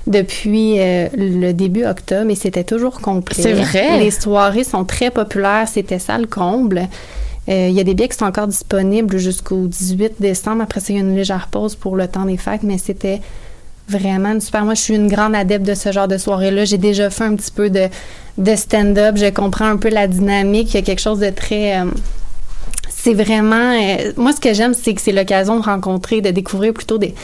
[0.07, 3.41] depuis euh, le début octobre et c'était toujours complet.
[3.43, 3.99] C'est vrai?
[3.99, 6.89] Les soirées sont très populaires, c'était ça le comble.
[7.49, 10.63] Euh, Il y a des billets qui sont encore disponibles jusqu'au 18 décembre.
[10.63, 13.21] Après ça, il y a une légère pause pour le temps des fêtes, mais c'était
[13.89, 14.65] vraiment super.
[14.65, 16.65] Moi, je suis une grande adepte de ce genre de soirée-là.
[16.65, 17.89] J'ai déjà fait un petit peu de,
[18.39, 19.17] de stand-up.
[19.17, 20.73] Je comprends un peu la dynamique.
[20.73, 21.81] Il y a quelque chose de très...
[21.81, 21.85] euh,
[23.03, 23.73] c'est vraiment...
[23.73, 27.15] euh, moi, ce que j'aime, c'est que c'est l'occasion de rencontrer, de découvrir plutôt des,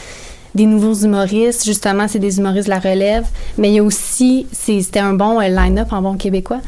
[0.53, 1.63] des nouveaux humoristes.
[1.63, 3.23] Justement, c'est des humoristes de la relève.
[3.57, 4.45] Mais il y a aussi...
[4.51, 6.59] C'était un bon euh, line-up en bon québécois.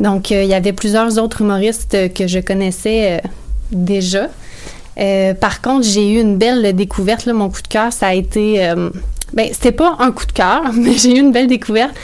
[0.00, 3.22] Donc, euh, il y avait plusieurs autres humoristes que je connaissais
[3.72, 4.28] déjà.
[5.40, 7.24] Par contre, j'ai eu une belle découverte.
[7.24, 8.74] Là, mon coup de cœur, ça a été...
[9.32, 11.94] ben, c'était pas un coup de cœur, mais j'ai eu une belle découverte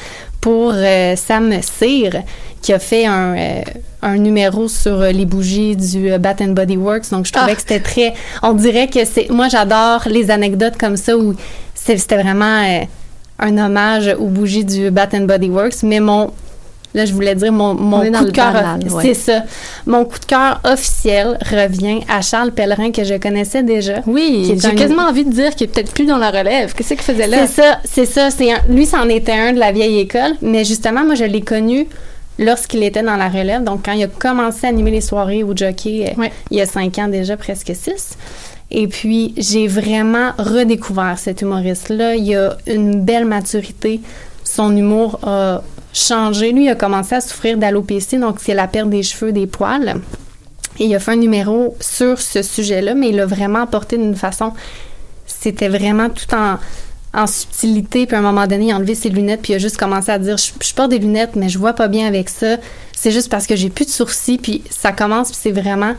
[0.41, 0.73] pour
[1.17, 2.23] Sam Cyr,
[2.65, 3.61] qui a fait un, euh,
[4.01, 7.11] un numéro sur euh, les bougies du euh, Bat and Body Works.
[7.11, 7.55] Donc, je trouvais Ah.
[7.55, 8.15] que c'était très...
[8.43, 9.29] On dirait que c'est...
[9.31, 11.35] Moi, j'adore les anecdotes comme ça où
[11.75, 12.85] c'était vraiment euh,
[13.39, 15.83] un hommage aux bougies du Bat and Body Works.
[15.83, 16.31] Mais mon...
[16.95, 18.55] Là, je voulais dire mon, mon coup de cœur...
[18.55, 19.03] ouais.
[19.03, 19.43] C'est ça.
[19.85, 23.95] Mon coup de cœur officiel revient à Charles Pellerin, que je connaissais déjà.
[24.07, 26.73] Oui, j'ai un- quasiment envie de dire qu'il est peut-être plus dans la relève.
[26.73, 27.47] Qu'est-ce qu'il faisait là?
[27.47, 28.29] c'est ça, c'est ça.
[28.29, 31.89] Un- lui, c'en était un de la vieille école, mais justement, moi, je l'ai connu
[32.39, 33.63] lorsqu'il était dans la relève.
[33.65, 36.67] Donc, quand il a commencé à animer les soirées au jockey, euh, il y a
[36.67, 38.17] cinq ans déjà, presque six.
[38.71, 42.17] Et puis, j'ai vraiment redécouvert cet humoriste-là.
[42.17, 44.01] Il a une belle maturité.
[44.43, 46.53] Son humour a changé.
[46.53, 50.01] Lui, il a commencé à souffrir d'alopécie, donc c'est la perte des cheveux, des poils.
[50.81, 54.17] Et il a fait un numéro sur ce sujet-là, mais il l'a vraiment apporté d'une
[54.17, 54.53] façon
[55.45, 56.59] c'était vraiment tout en,
[57.15, 58.07] en subtilité.
[58.07, 60.11] Puis à un moment donné, il a enlevé ses lunettes, puis il a juste commencé
[60.11, 62.57] à dire je, porte des lunettes, mais je vois pas bien avec ça.
[62.93, 64.39] C'est juste parce que j'ai plus de sourcils.
[64.39, 65.95] Puis ça commence, puis c'est vraiment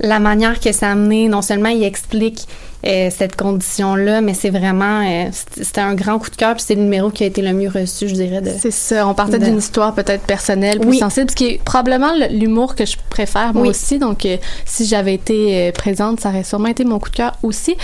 [0.00, 1.28] la manière que ça a amené.
[1.28, 2.46] Non seulement il explique
[2.84, 5.00] euh, cette condition-là, mais c'est vraiment.
[5.00, 7.52] euh, c'était un grand coup de cœur, puis c'est le numéro qui a été le
[7.52, 8.42] mieux reçu, je dirais.
[8.58, 10.98] C'est ça, on partait d'une histoire peut-être personnelle, plus Oui.
[10.98, 13.68] sensible, ce qui est probablement le- l'humour que je préfère moi Oui.
[13.70, 13.98] aussi.
[13.98, 17.76] Donc, euh, si j'avais été présente, ça aurait sûrement été mon coup de cœur aussi.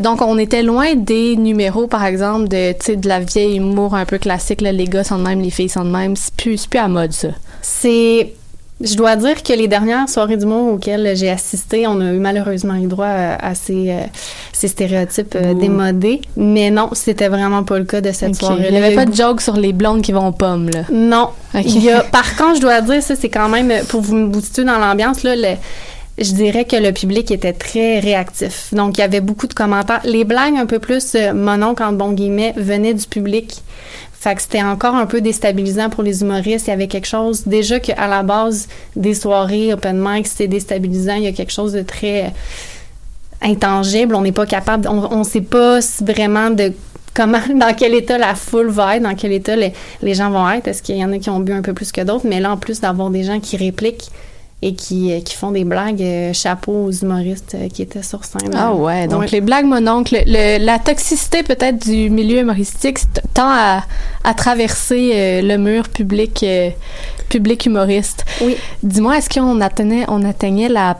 [0.00, 4.18] Donc, on était loin des numéros, par exemple, de, de la vieille humour un peu
[4.18, 6.16] classique, là, les gars sont de même, les filles sont de même.
[6.16, 7.28] C'est plus, c'est plus à mode, ça.
[7.60, 8.34] C'est.
[8.82, 12.74] Je dois dire que les dernières soirées d'humour auxquelles j'ai assisté, on a eu malheureusement
[12.74, 14.00] eu droit à, à ces, euh,
[14.52, 15.60] ces stéréotypes euh, Ouh.
[15.60, 16.20] démodés.
[16.36, 18.36] Mais non, c'était vraiment pas le cas de cette Ok.
[18.36, 18.66] soirée.
[18.70, 20.80] Il n'y avait pas de joke sur les blondes qui vont aux pommes, là.
[20.92, 21.28] Non.
[21.54, 21.62] Ok.
[21.64, 24.64] Il y a, par contre, je dois dire, ça, c'est quand même, pour vous booster
[24.64, 25.56] dans l'ambiance, là, le-
[26.18, 28.74] je dirais que le public était très réactif.
[28.74, 30.00] Donc, il y avait beaucoup de commentaires.
[30.04, 33.62] Les blagues un peu plus euh, monon, quand bon guillemets, venaient du public.
[34.22, 36.68] Fait que c'était encore un peu déstabilisant pour les humoristes.
[36.68, 41.16] Il y avait quelque chose, déjà qu'à la base des soirées open mic, c'était déstabilisant.
[41.16, 42.32] Il y a quelque chose de très
[43.40, 44.14] intangible.
[44.14, 46.72] On n'est pas capable, on ne sait pas vraiment de
[47.14, 50.48] comment, dans quel état la foule va être, dans quel état les, les gens vont
[50.50, 50.68] être.
[50.68, 52.28] Est-ce qu'il y en a qui ont bu un peu plus que d'autres?
[52.28, 54.08] Mais là, en plus d'avoir des gens qui répliquent,
[54.62, 58.24] et qui, euh, qui font des blagues euh, chapeau aux humoristes euh, qui étaient sur
[58.24, 58.50] scène.
[58.54, 62.98] Ah ouais, donc les blagues mononcle, le- la toxicité peut-être du milieu humoristique
[63.34, 63.82] tend à,
[64.24, 66.44] à traverser le mur public
[67.28, 68.24] public humoriste.
[68.42, 68.56] Oui.
[68.82, 70.98] Dis-moi, est-ce qu'on atteignait, on atteignait la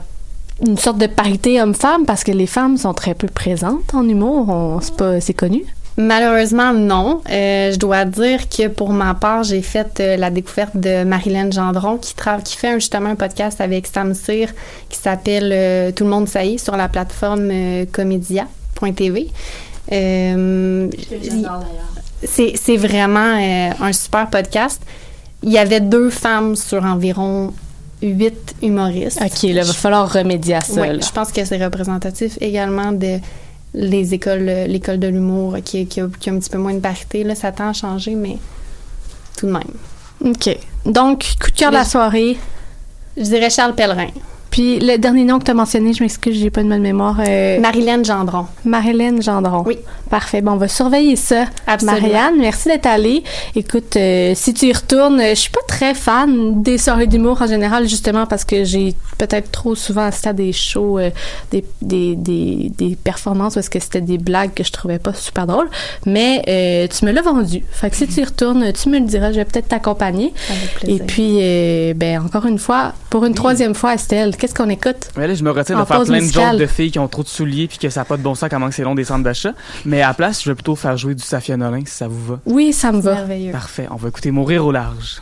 [0.65, 2.05] une sorte de parité homme-femme?
[2.05, 5.63] Parce que les femmes sont très peu présentes en humour, on, c'est pas c'est connu.
[5.97, 7.21] Malheureusement, non.
[7.29, 11.51] Euh, je dois dire que pour ma part, j'ai fait euh, la découverte de Marilyn
[11.51, 14.49] Gendron qui, qui fait un- justement un podcast avec Sam Cyr
[14.89, 19.29] qui s'appelle euh, Tout le monde ça y est sur la plateforme euh, comédia.tv.
[19.91, 20.89] Euh,
[22.23, 24.81] c'est c'est vraiment euh, un super podcast.
[25.43, 27.53] Il y avait deux femmes sur environ
[28.01, 29.21] huit humoristes.
[29.21, 30.81] OK, là, il va falloir remédier à ça.
[30.81, 33.19] Oui, je pense que c'est représentatif également de
[33.73, 36.73] les écoles, euh, l'école de l'humour qui, qui, a, qui a un petit peu moins
[36.73, 37.23] de parité.
[37.23, 38.37] Là, ça tend à changer, mais
[39.37, 39.63] tout de même.
[40.23, 40.57] OK.
[40.85, 42.37] Donc, coup de cœur de la soirée.
[43.17, 44.09] Je dirais Charles Pellerin.
[44.53, 47.19] Puis le dernier nom que tu as mentionné, je m'excuse, j'ai pas de bonne mémoire.
[47.27, 48.45] euh, Marilyn Gendron.
[48.63, 49.63] Marilyn Gendron.
[49.65, 49.79] Oui.
[50.11, 50.41] Parfait.
[50.41, 51.45] Bon, on va surveiller ça.
[51.65, 51.99] Absolument.
[51.99, 53.23] Marianne, merci d'être allée.
[53.55, 57.41] Écoute, euh, si tu y retournes, euh, je suis pas très fan des soirées d'humour
[57.41, 61.09] en général, justement parce que j'ai peut-être trop souvent assisté à des shows, euh,
[61.51, 65.47] des, des, des, des performances parce que c'était des blagues que je trouvais pas super
[65.47, 65.69] drôles.
[66.05, 66.43] Mais
[66.95, 67.63] tu me l'as vendu.
[67.71, 70.31] Fait que si tu y retournes, tu me le diras, je vais peut-être t'accompagner.
[70.49, 71.05] Avec Et plaisir.
[71.07, 75.07] puis, euh, ben encore une fois, pour une troisième fois, Estelle, qu'est-ce qu'on écoute?
[75.15, 76.51] Mais là, je me retire En de faire plein de musicale.
[76.51, 78.35] jokes de filles qui ont trop de souliers puis que ça n'a pas de bon
[78.35, 79.53] sens comment que c'est long des centres d'achat.
[79.85, 82.21] Mais à la place, je vais plutôt faire jouer du Safia Nolin si ça vous
[82.25, 82.39] va.
[82.45, 83.13] Oui, ça me va.
[83.13, 83.53] Merveilleux.
[83.53, 83.87] Parfait.
[83.89, 85.21] On va écouter Mourir au large.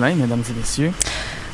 [0.00, 0.92] Safia Nolin, mesdames et messieurs.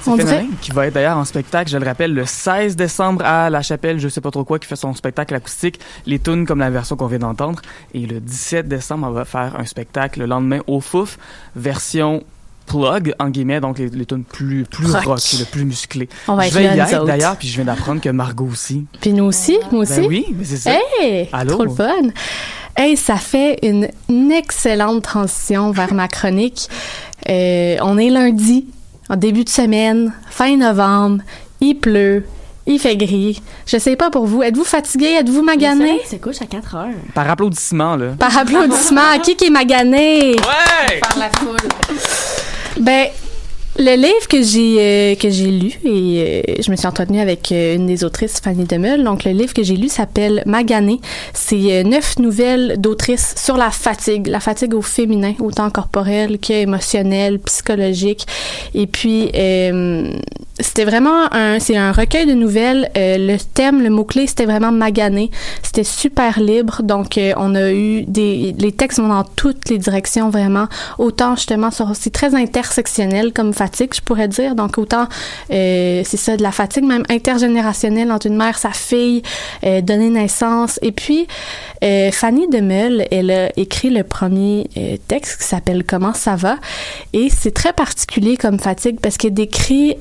[0.06, 3.60] Dirait- qui va être d'ailleurs en spectacle, je le rappelle, le 16 décembre à La
[3.62, 6.70] Chapelle, je sais pas trop quoi, qui fait son spectacle acoustique, les tunes comme la
[6.70, 7.60] version qu'on vient d'entendre.
[7.92, 11.18] Et le 17 décembre, on va faire un spectacle le lendemain au Fouf,
[11.56, 12.22] version
[12.66, 15.04] plug, en guillemets, donc les, les tunes plus, plus Rock.
[15.04, 16.08] rock, le plus musclé.
[16.28, 18.86] On va je vais y être d'ailleurs, puis je viens d'apprendre que Margot aussi.
[19.00, 20.00] Puis nous aussi, moi aussi.
[20.02, 20.72] Ben oui, mais c'est ça.
[21.00, 21.54] Hey, Allô?
[21.54, 22.10] trop le fun.
[22.76, 26.68] Hey, ça fait une, une excellente transition vers ma chronique.
[27.28, 28.66] Euh, on est lundi,
[29.08, 31.22] en début de semaine, fin novembre,
[31.60, 32.24] il pleut,
[32.66, 33.42] il fait gris.
[33.66, 36.00] Je sais pas pour vous, êtes-vous fatigué, êtes-vous magané?
[36.08, 36.88] se couche à 4 heures.
[37.14, 38.08] Par applaudissement, là.
[38.18, 40.32] Par applaudissement, qui qui est magané?
[40.34, 41.00] Ouais!
[41.00, 41.56] Par la foule.
[42.80, 43.08] Ben,
[43.78, 47.52] Le livre que j'ai euh, que j'ai lu et euh, je me suis entretenue avec
[47.52, 49.04] euh, une des autrices Fanny Demeul.
[49.04, 50.98] Donc le livre que j'ai lu s'appelle Magané.
[51.34, 57.38] C'est neuf nouvelles d'autrices sur la fatigue, la fatigue au féminin, autant corporelle que émotionnelle,
[57.40, 58.26] psychologique.
[58.74, 59.30] Et puis
[60.58, 62.90] c'était vraiment un c'est un recueil de nouvelles.
[62.96, 65.30] Euh, le thème, le mot clé, c'était vraiment Magané.
[65.62, 66.82] C'était super libre.
[66.82, 70.66] Donc euh, on a eu des les textes vont dans toutes les directions vraiment.
[70.98, 74.54] Autant justement c'est très intersectionnel comme fatigue, je pourrais dire.
[74.54, 75.08] Donc autant
[75.50, 79.22] euh, c'est ça de la fatigue même intergénérationnelle entre une mère sa fille,
[79.64, 80.78] euh, donner naissance.
[80.82, 81.26] Et puis
[81.84, 86.56] euh, Fanny Demeul, elle a écrit le premier euh, texte qui s'appelle Comment ça va
[87.12, 89.96] et c'est très particulier comme fatigue parce qu'elle décrit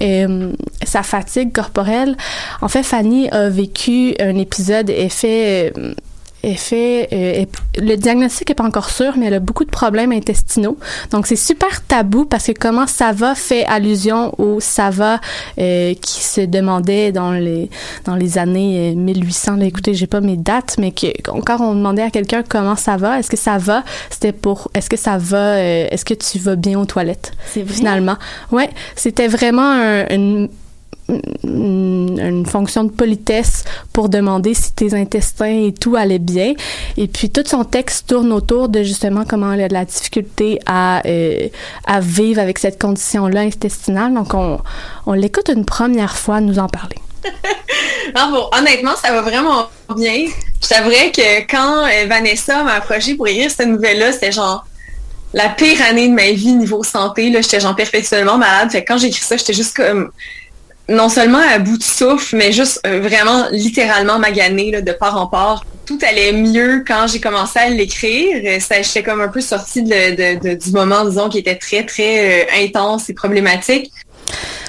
[0.45, 2.15] euh, sa fatigue corporelle.
[2.61, 5.93] En fait, Fanny a vécu un épisode effet euh,
[6.51, 7.45] elle fait euh,
[7.77, 10.77] elle- le diagnostic est pas encore sûr mais elle a beaucoup de problèmes intestinaux.
[11.11, 15.19] Donc c'est super tabou parce que comment ça va fait allusion au ça va
[15.59, 17.69] euh, qui se demandait dans les
[18.05, 21.73] dans les années euh, 1800 là, écoutez j'ai pas mes dates mais que quand on
[21.75, 23.19] demandait à quelqu'un comment ça va.
[23.19, 23.83] Est-ce que ça va?
[24.09, 27.65] C'était pour est-ce que ça va euh, est-ce que tu vas bien aux toilettes C'est
[27.65, 28.15] finalement?
[28.51, 30.49] Ouais c'était vraiment un- une
[31.43, 36.53] une, une fonction de politesse pour demander si tes intestins et tout allait bien.
[36.97, 40.59] Et puis tout son texte tourne autour de justement comment elle a de la difficulté
[40.65, 41.47] à, euh,
[41.85, 44.13] à vivre avec cette condition-là intestinale.
[44.13, 44.59] Donc on,
[45.05, 46.97] on l'écoute une première fois nous en parler.
[48.57, 50.25] Honnêtement, ça va vraiment bien.
[50.61, 54.65] Je t'avouerais que quand euh, Vanessa m'a approché pour écrire cette nouvelle-là, c'était genre
[55.33, 57.31] la pire année de ma vie niveau santé.
[57.33, 58.71] J'étais genre perpétuellement malade.
[58.71, 60.11] Fait que quand j'ai écrit ça, j'étais juste comme
[60.89, 65.19] non seulement à bout de souffle, mais juste euh, vraiment littéralement maganée là, de part
[65.19, 65.63] en part.
[65.85, 68.41] Tout allait mieux quand j'ai commencé à l'écrire.
[68.45, 72.45] Euh, ça- J'étais comme un peu sortie du moment, disons, qui était très, très euh,
[72.63, 73.91] intense et problématique.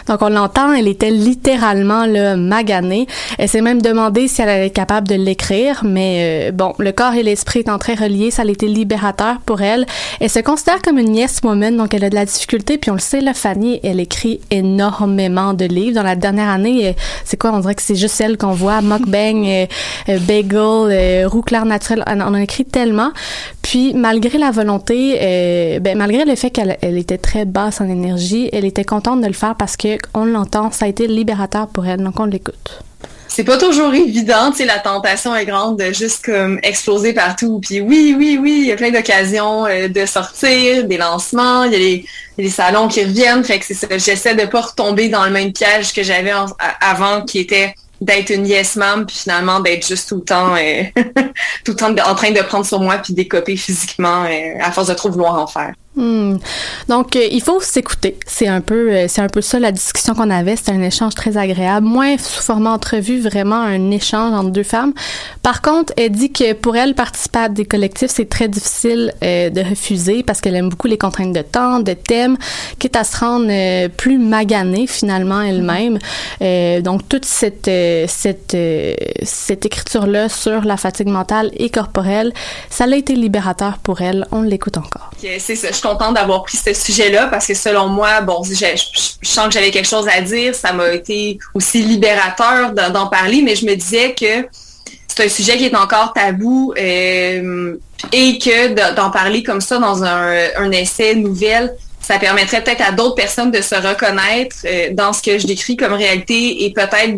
[0.07, 3.07] Donc on l'entend, elle était littéralement là, maganée.
[3.39, 6.93] Elle s'est même demandé si elle allait être capable de l'écrire, mais euh, bon, le
[6.93, 9.87] corps et l'esprit étant très reliés, ça a été libérateur pour elle.
[10.21, 12.79] Elle se considère comme une yes woman, donc elle a de la difficulté.
[12.79, 15.97] Puis on le sait, là, Fanny, elle écrit énormément de livres.
[15.97, 16.93] Dans la dernière année, euh,
[17.25, 18.81] c'est quoi On dirait que c'est juste elle qu'on voit.
[18.83, 19.67] Mukbang, euh,
[20.09, 22.05] euh, bagel, euh, roux clair naturel.
[22.07, 23.11] On en a écrit tellement.
[23.63, 28.49] Puis malgré la volonté, ben, malgré le fait qu'elle elle était très basse en énergie,
[28.53, 31.87] elle était contente de le faire parce que on l'entend, ça a été libérateur pour
[31.87, 32.03] elle.
[32.03, 32.81] Donc on l'écoute.
[33.29, 37.61] c'est pas toujours évident, tu la tentation est grande de juste comme exploser partout.
[37.61, 41.73] Puis oui, oui, oui, il y a plein d'occasions euh, de sortir, des lancements, il
[41.73, 42.03] y, a
[42.39, 43.45] les, salons qui reviennent.
[43.45, 46.33] Fait que c'est ça, j'essaie de pas retomber dans le même piège que j'avais
[46.81, 50.83] avant, qui était d'être une yes mom, puis finalement d'être juste tout le temps, euh,
[51.65, 54.89] tout le temps en train de prendre sur moi puis décoper physiquement euh, à force
[54.89, 55.73] de trop vouloir en faire.
[55.97, 56.37] Hmm.
[56.89, 58.19] Donc euh, il faut s'écouter.
[58.27, 61.15] C'est un peu euh, c'est un peu ça la discussion qu'on avait, c'était un échange
[61.15, 64.93] très agréable, moins sous format entrevue, vraiment un échange entre deux femmes.
[65.43, 69.49] Par contre, elle dit que pour elle participer à des collectifs, c'est très difficile euh,
[69.49, 72.37] de refuser parce qu'elle aime beaucoup les contraintes de temps, de thèmes,
[72.79, 75.99] quitte à se rendre euh, plus maganée finalement elle-même.
[76.43, 78.57] Euh, donc toute cette euh, cette
[79.23, 82.35] cette écriture là sur la fatigue mentale et corporelle,
[82.69, 84.27] ça a été libérateur pour elle.
[84.31, 85.11] On l'écoute encore.
[85.23, 88.55] Je suis contente d'avoir pris ce sujet-là parce que selon moi, bon, je,
[89.23, 93.57] sens que j'avais quelque chose à dire, ça m'a été aussi libérateur d'en parler, mais
[93.57, 94.47] je me disais que
[95.09, 97.77] c'est un sujet qui est encore tabou euh,
[98.13, 102.93] et que de- d'en parler comme ça dans un, essai nouvelle, ça permettrait peut-être à
[102.93, 107.17] d'autres personnes de se reconnaître euh, dans ce que je décris comme réalité et peut-être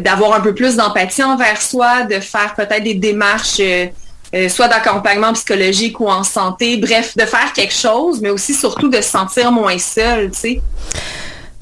[0.00, 3.86] d'avoir un peu plus d'empathie envers soi, de faire peut-être des démarches euh,
[4.34, 8.88] euh, soit d'accompagnement psychologique ou en santé, bref, de faire quelque chose, mais aussi surtout
[8.88, 10.62] de se sentir moins seul, tu sais.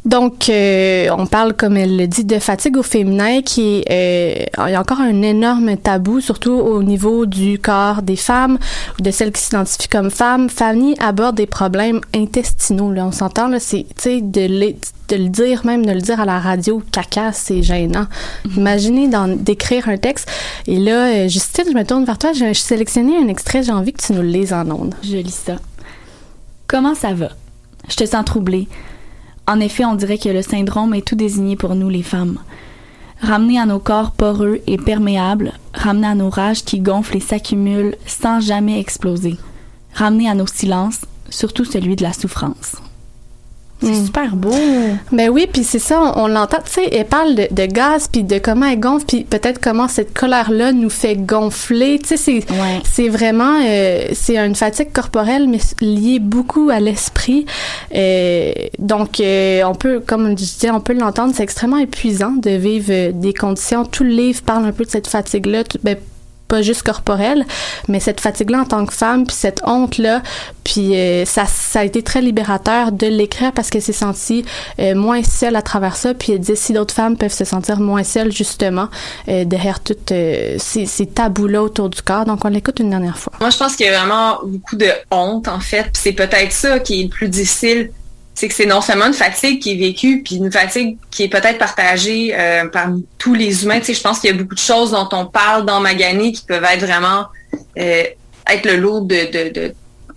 [0.06, 4.66] Donc, euh, on parle, comme elle le dit, de fatigue au féminin, qui est, euh,
[4.68, 8.58] il y a encore un énorme tabou, surtout au niveau du corps des femmes
[8.98, 10.48] ou de celles qui s'identifient comme femmes.
[10.48, 12.90] Fanny aborde des problèmes intestinaux.
[12.90, 14.74] Là, on s'entend là, c'est, tu sais, de, le-
[15.08, 18.06] de le dire, même de le dire à la radio, caca, c'est gênant.
[18.56, 20.30] Imaginez d'en- d'écrire un texte.
[20.66, 22.32] Et là, euh, Justine, je me tourne vers toi.
[22.32, 23.62] J'ai sélectionné un extrait.
[23.62, 24.94] J'ai envie que tu nous le lises en ondes.
[25.02, 25.56] Je lis ça.
[26.66, 27.28] Comment ça va?
[27.90, 28.66] Je te sens troublée.
[29.50, 32.38] En effet, on dirait que le syndrome est tout désigné pour nous, les femmes.
[33.20, 37.96] Ramener à nos corps poreux et perméables, ramener à nos rages qui gonflent et s'accumulent
[38.06, 39.36] sans jamais exploser.
[39.92, 42.76] Ramener à nos silences, surtout celui de la souffrance.
[43.82, 44.54] C'est super beau.
[45.12, 46.58] Ben oui, puis c'est ça, on, on l'entend.
[46.64, 49.88] Tu sais, elle parle de, de gaz, puis de comment elle gonfle, puis peut-être comment
[49.88, 51.98] cette colère-là nous fait gonfler.
[51.98, 52.40] Tu sais, c'est
[52.84, 57.46] c'est vraiment, euh, c'est une fatigue corporelle, mais liée beaucoup à l'esprit.
[57.94, 62.50] Euh, donc, euh, on peut, comme je disais, on peut l'entendre, c'est extrêmement épuisant de
[62.50, 63.84] vivre des conditions.
[63.84, 65.62] Tout le livre parle un peu de cette fatigue-là.
[65.82, 65.96] Ben,
[66.50, 67.46] pas juste corporelle,
[67.88, 70.22] mais cette fatigue-là en tant que femme, puis cette honte-là,
[70.64, 74.44] puis euh, ça, ça a été très libérateur de l'écrire parce qu'elle s'est sentie
[74.80, 77.78] euh, moins seule à travers ça, puis elle dit si d'autres femmes peuvent se sentir
[77.78, 78.88] moins seules, justement,
[79.28, 82.24] euh, derrière toutes euh, ces, ces tabous-là autour du corps.
[82.24, 83.32] Donc, on l'écoute une dernière fois.
[83.40, 85.90] Moi, je pense qu'il y a vraiment beaucoup de honte, en fait.
[85.94, 87.90] C'est peut-être ça qui est le plus difficile.
[88.34, 91.28] C'est que c'est non seulement une fatigue qui est vécue, puis une fatigue qui est
[91.28, 93.80] peut-être partagée euh, par tous les humains.
[93.82, 96.64] Je pense qu'il y a beaucoup de choses dont on parle dans Magani qui peuvent
[96.64, 97.26] être vraiment
[97.78, 98.04] euh,
[98.48, 99.74] être le lot de, de, de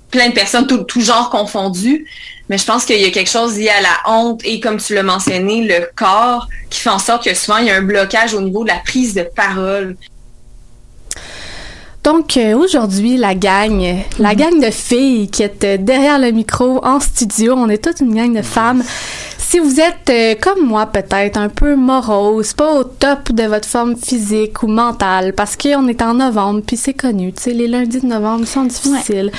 [0.10, 2.06] plein de personnes, tout, tout genre confondu.
[2.50, 4.94] Mais je pense qu'il y a quelque chose lié à la honte et, comme tu
[4.94, 8.34] l'as mentionné, le corps qui fait en sorte que souvent il y a un blocage
[8.34, 9.96] au niveau de la prise de parole.
[12.04, 13.82] Donc euh, aujourd'hui, la gang,
[14.20, 18.02] la gang de filles qui est euh, derrière le micro en studio, on est toute
[18.02, 18.84] une gang de femmes.
[19.38, 23.68] Si vous êtes euh, comme moi peut-être un peu morose, pas au top de votre
[23.68, 27.70] forme physique ou mentale, parce qu'on est en novembre, puis c'est connu, tu sais, les
[27.70, 29.32] lundis de novembre sont difficiles.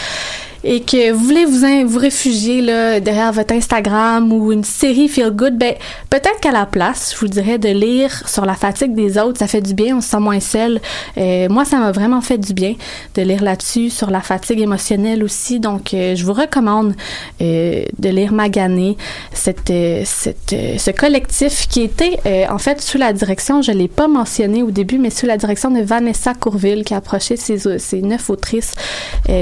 [0.66, 5.30] Et que vous voulez vous, vous réfugier là, derrière votre Instagram ou une série feel
[5.30, 5.74] good, ben
[6.08, 9.46] peut-être qu'à la place, je vous dirais de lire sur la fatigue des autres, ça
[9.46, 10.80] fait du bien, on se sent moins seul.
[11.18, 12.74] Euh, moi, ça m'a vraiment fait du bien
[13.14, 15.60] de lire là-dessus, sur la fatigue émotionnelle aussi.
[15.60, 16.94] Donc, euh, je vous recommande
[17.42, 18.96] euh, de lire Magané,
[19.32, 23.72] cette, euh, cette, euh, ce collectif qui était euh, en fait sous la direction, je
[23.72, 27.36] l'ai pas mentionné au début, mais sous la direction de Vanessa Courville qui a approché
[27.36, 28.72] ses, ses neuf autrices.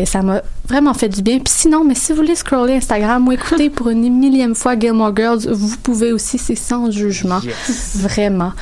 [0.04, 1.38] Ça m'a vraiment fait du bien.
[1.38, 5.14] Puis sinon, mais si vous voulez scroller Instagram ou écouter pour une millième fois Gilmore
[5.16, 7.40] Girls, vous pouvez aussi, c'est sans jugement.
[7.96, 8.52] Vraiment.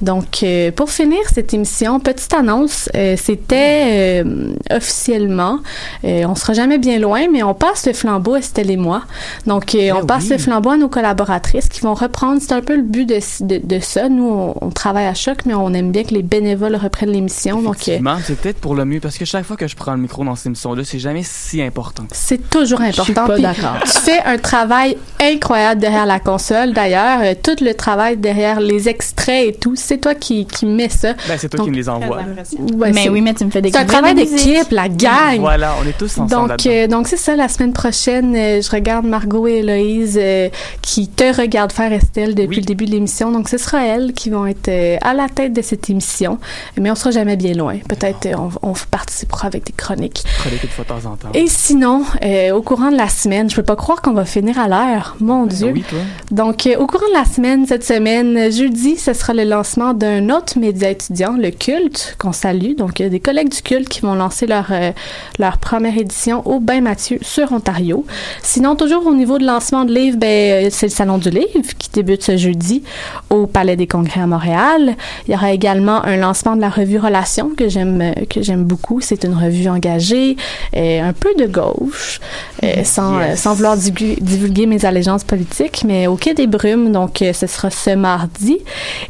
[0.00, 5.58] Donc, euh, pour finir cette émission, petite annonce, euh, c'était euh, officiellement,
[6.02, 9.02] on sera jamais bien loin, mais on passe le flambeau, Estelle et moi.
[9.46, 12.76] Donc, euh, on passe le flambeau à nos collaboratrices qui vont reprendre, c'est un peu
[12.76, 14.08] le but de, de, de ça.
[14.08, 17.60] Nous, on, on travaille à choc, mais on aime bien que les bénévoles reprennent l'émission.
[17.62, 20.00] Donc, Effectivement, c'est peut-être pour le mieux parce que chaque fois que je prends le
[20.00, 22.04] micro dans cette émission-là, c'est jamais si important.
[22.12, 22.98] C'est toujours important.
[22.98, 23.76] Je suis pas d'accord.
[23.84, 26.72] Tu fais un travail incroyable derrière la console.
[26.72, 30.88] D'ailleurs, euh, tout le travail derrière les extraits et tout, c'est toi qui, qui mets
[30.88, 31.14] ça.
[31.28, 32.18] Ben, c'est toi Donc, qui me les envoies.
[32.18, 35.40] Ouais, Mais c'est- oui, mais tu me fais C'est un travail d'équipe, la gang.
[35.40, 38.70] Voilà, on est tous ensemble Donc, euh, donc c'est ça, la semaine prochaine, euh, je
[38.70, 40.48] regarde Margot et Héloïse euh,
[40.82, 43.30] qui te regardent faire Estelle depuis le début de l'émission.
[43.32, 46.38] Donc, ce sera elles qui vont être euh, à la tête de cette émission.
[46.78, 47.76] Mais on sera jamais bien loin.
[47.88, 50.24] Peut-être euh, on, on participera avec des chroniques.
[50.40, 51.28] Chronique une fois de temps en temps.
[51.40, 54.58] Et sinon, euh, au courant de la semaine, je peux pas croire qu'on va finir
[54.58, 55.16] à l'heure.
[55.20, 55.68] Mon Dieu.
[55.68, 55.98] Ben oui, toi.
[56.30, 60.28] Donc, euh, au courant de la semaine, cette semaine, jeudi, ce sera le lancement d'un
[60.28, 62.74] autre média étudiant, le Culte, qu'on salue.
[62.76, 64.90] Donc, il y a des collègues du Culte qui vont lancer leur, euh,
[65.38, 68.04] leur première édition au Bain Mathieu sur Ontario.
[68.42, 71.88] Sinon, toujours au niveau de lancement de livres, ben, c'est le Salon du Livre qui
[71.90, 72.82] débute ce jeudi
[73.30, 74.94] au Palais des Congrès à Montréal.
[75.26, 79.00] Il y aura également un lancement de la revue Relations que j'aime que j'aime beaucoup.
[79.00, 80.36] C'est une revue engagée,
[80.76, 82.20] euh, un peu de gauche,
[82.62, 87.22] euh, sans, euh, sans vouloir divulguer mes allégeances politiques, mais au Quai des Brumes, donc
[87.22, 88.58] euh, ce sera ce mardi.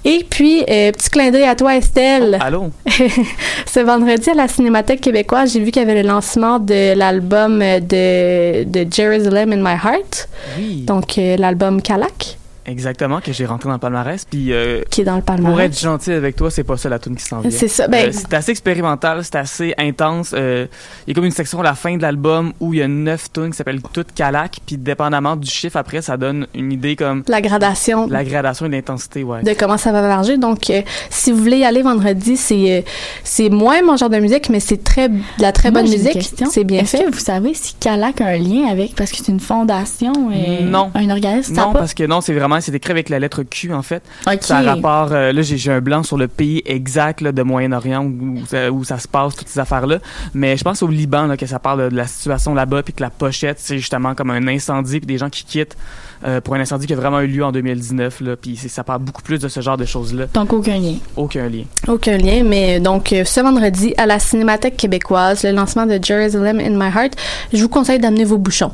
[0.05, 2.39] Et puis, petit clin d'œil à toi, Estelle.
[2.41, 2.71] Allô?
[3.67, 7.59] ce vendredi à la Cinémathèque québécoise, j'ai vu qu'il y avait le lancement de l'album
[7.59, 10.29] de, de Jerusalem in My Heart.
[10.59, 10.83] Oui.
[10.87, 12.39] Donc, l'album Calac,
[12.71, 14.25] Exactement, que j'ai rentré dans le palmarès.
[14.25, 15.53] Puis, euh, qui est dans le palmarès.
[15.53, 17.51] pour être gentil avec toi, c'est pas ça la tune qui s'en vient.
[17.51, 20.33] C'est ça, ben- Euh, c'est assez expérimental, c'est assez intense.
[20.37, 20.67] Euh,
[21.07, 22.89] Il y a comme une section à la fin de l'album où il y a
[22.89, 24.59] neuf tunes qui s'appellent toutes Calac.
[24.67, 28.07] Puis, dépendamment du chiffre, après, ça donne une idée comme La gradation.
[28.09, 29.43] la gradation et l'intensité, ouais.
[29.43, 30.39] de comment ça va marcher.
[30.39, 32.83] Donc, euh, si vous voulez y aller vendredi, c'est euh,
[33.25, 36.31] c'est moins mon genre de musique, mais c'est très de la très Moi, bonne musique.
[36.51, 37.05] C'est bien Est-ce fait.
[37.05, 40.63] que vous savez si Calac a un lien avec, parce que c'est une fondation et
[40.63, 40.91] Non.
[40.95, 43.73] un organisme, Non, pas- parce que non, c'est vraiment, c'est écrit avec la lettre Q,
[43.73, 44.03] en fait.
[44.27, 44.39] Ok.
[44.43, 48.05] Ça a rapport, euh, là, j'ai un blanc sur le pays exact là, de Moyen-Orient
[48.05, 48.39] où,
[48.73, 49.99] où ça, se passe, toutes ces affaires-là.
[50.35, 53.03] Mais je pense au Liban, là, que ça parle de la situation là-bas, puis que
[53.03, 55.77] la pochette, c'est justement comme un incendie, puis des gens qui quittent
[56.25, 59.03] euh, pour un incendie qui a vraiment eu lieu en 2019, là, puis ça parle
[59.03, 60.27] beaucoup plus de ce genre de choses-là.
[60.35, 60.97] Donc, aucun lien.
[61.17, 61.65] Aucun lien.
[61.89, 66.61] Aucun lien, mais euh, donc ce vendredi à la Cinémathèque québécoise, le lancement de Jerusalem
[66.61, 67.17] in My Heart,
[67.53, 68.73] je vous conseille d'amener vos bouchons.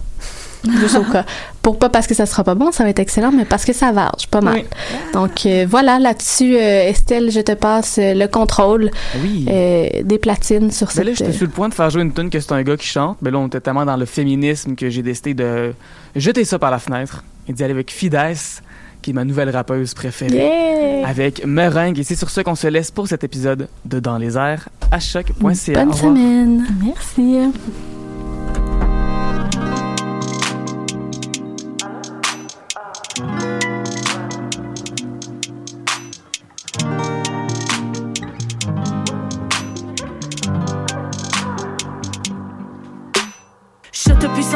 [0.81, 1.25] Juste au cas.
[1.63, 3.73] Pour pas parce que ça sera pas bon, ça va être excellent, mais parce que
[3.73, 4.63] ça varge pas mal.
[5.13, 8.91] Donc euh, voilà, là-dessus, euh, Estelle, je te passe euh, le contrôle
[9.23, 9.47] Oui.
[9.51, 11.05] euh, des platines sur Mais cette.
[11.07, 12.87] là, j'étais sur le point de faire jouer une tune que c'est un gars qui
[12.87, 13.19] chante.
[13.23, 15.73] Mais là, on était tellement dans le féminisme que j'ai décidé de
[16.15, 17.25] jeter ça par la fenêtre.
[17.49, 18.17] et d'y aller avec Fides,
[19.03, 21.07] qui est ma nouvelle rappeuse préférée, Yeah!
[21.09, 21.99] avec Meringue.
[21.99, 24.99] Et c'est sur ce qu'on se laisse pour cet épisode de Dans les airs à
[25.01, 25.33] choc.ca.
[25.41, 26.67] Bonne semaine.
[26.85, 27.96] Merci.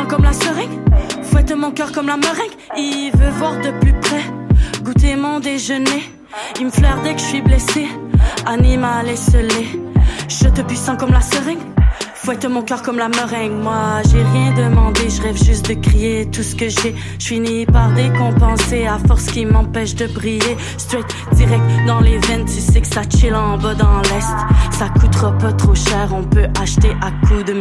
[0.09, 0.81] Comme la seringue,
[1.23, 2.57] fouette mon cœur comme la meringue.
[2.77, 4.25] Il veut voir de plus près,
[4.83, 6.03] goûter mon déjeuner.
[6.59, 7.87] Il me flaire dès que je suis blessé,
[8.45, 9.69] animal esselé.
[10.29, 11.61] Je te puissant comme la seringue,
[12.15, 13.53] fouette mon cœur comme la meringue.
[13.63, 16.95] Moi, j'ai rien demandé, je rêve juste de crier tout ce que j'ai.
[17.19, 20.57] Je finis par décompenser à force qui m'empêche de briller.
[20.77, 24.77] Straight, direct dans les veines, tu sais que ça chill en bas dans l'est.
[24.77, 27.53] Ça coûtera pas trop cher, on peut acheter à coups de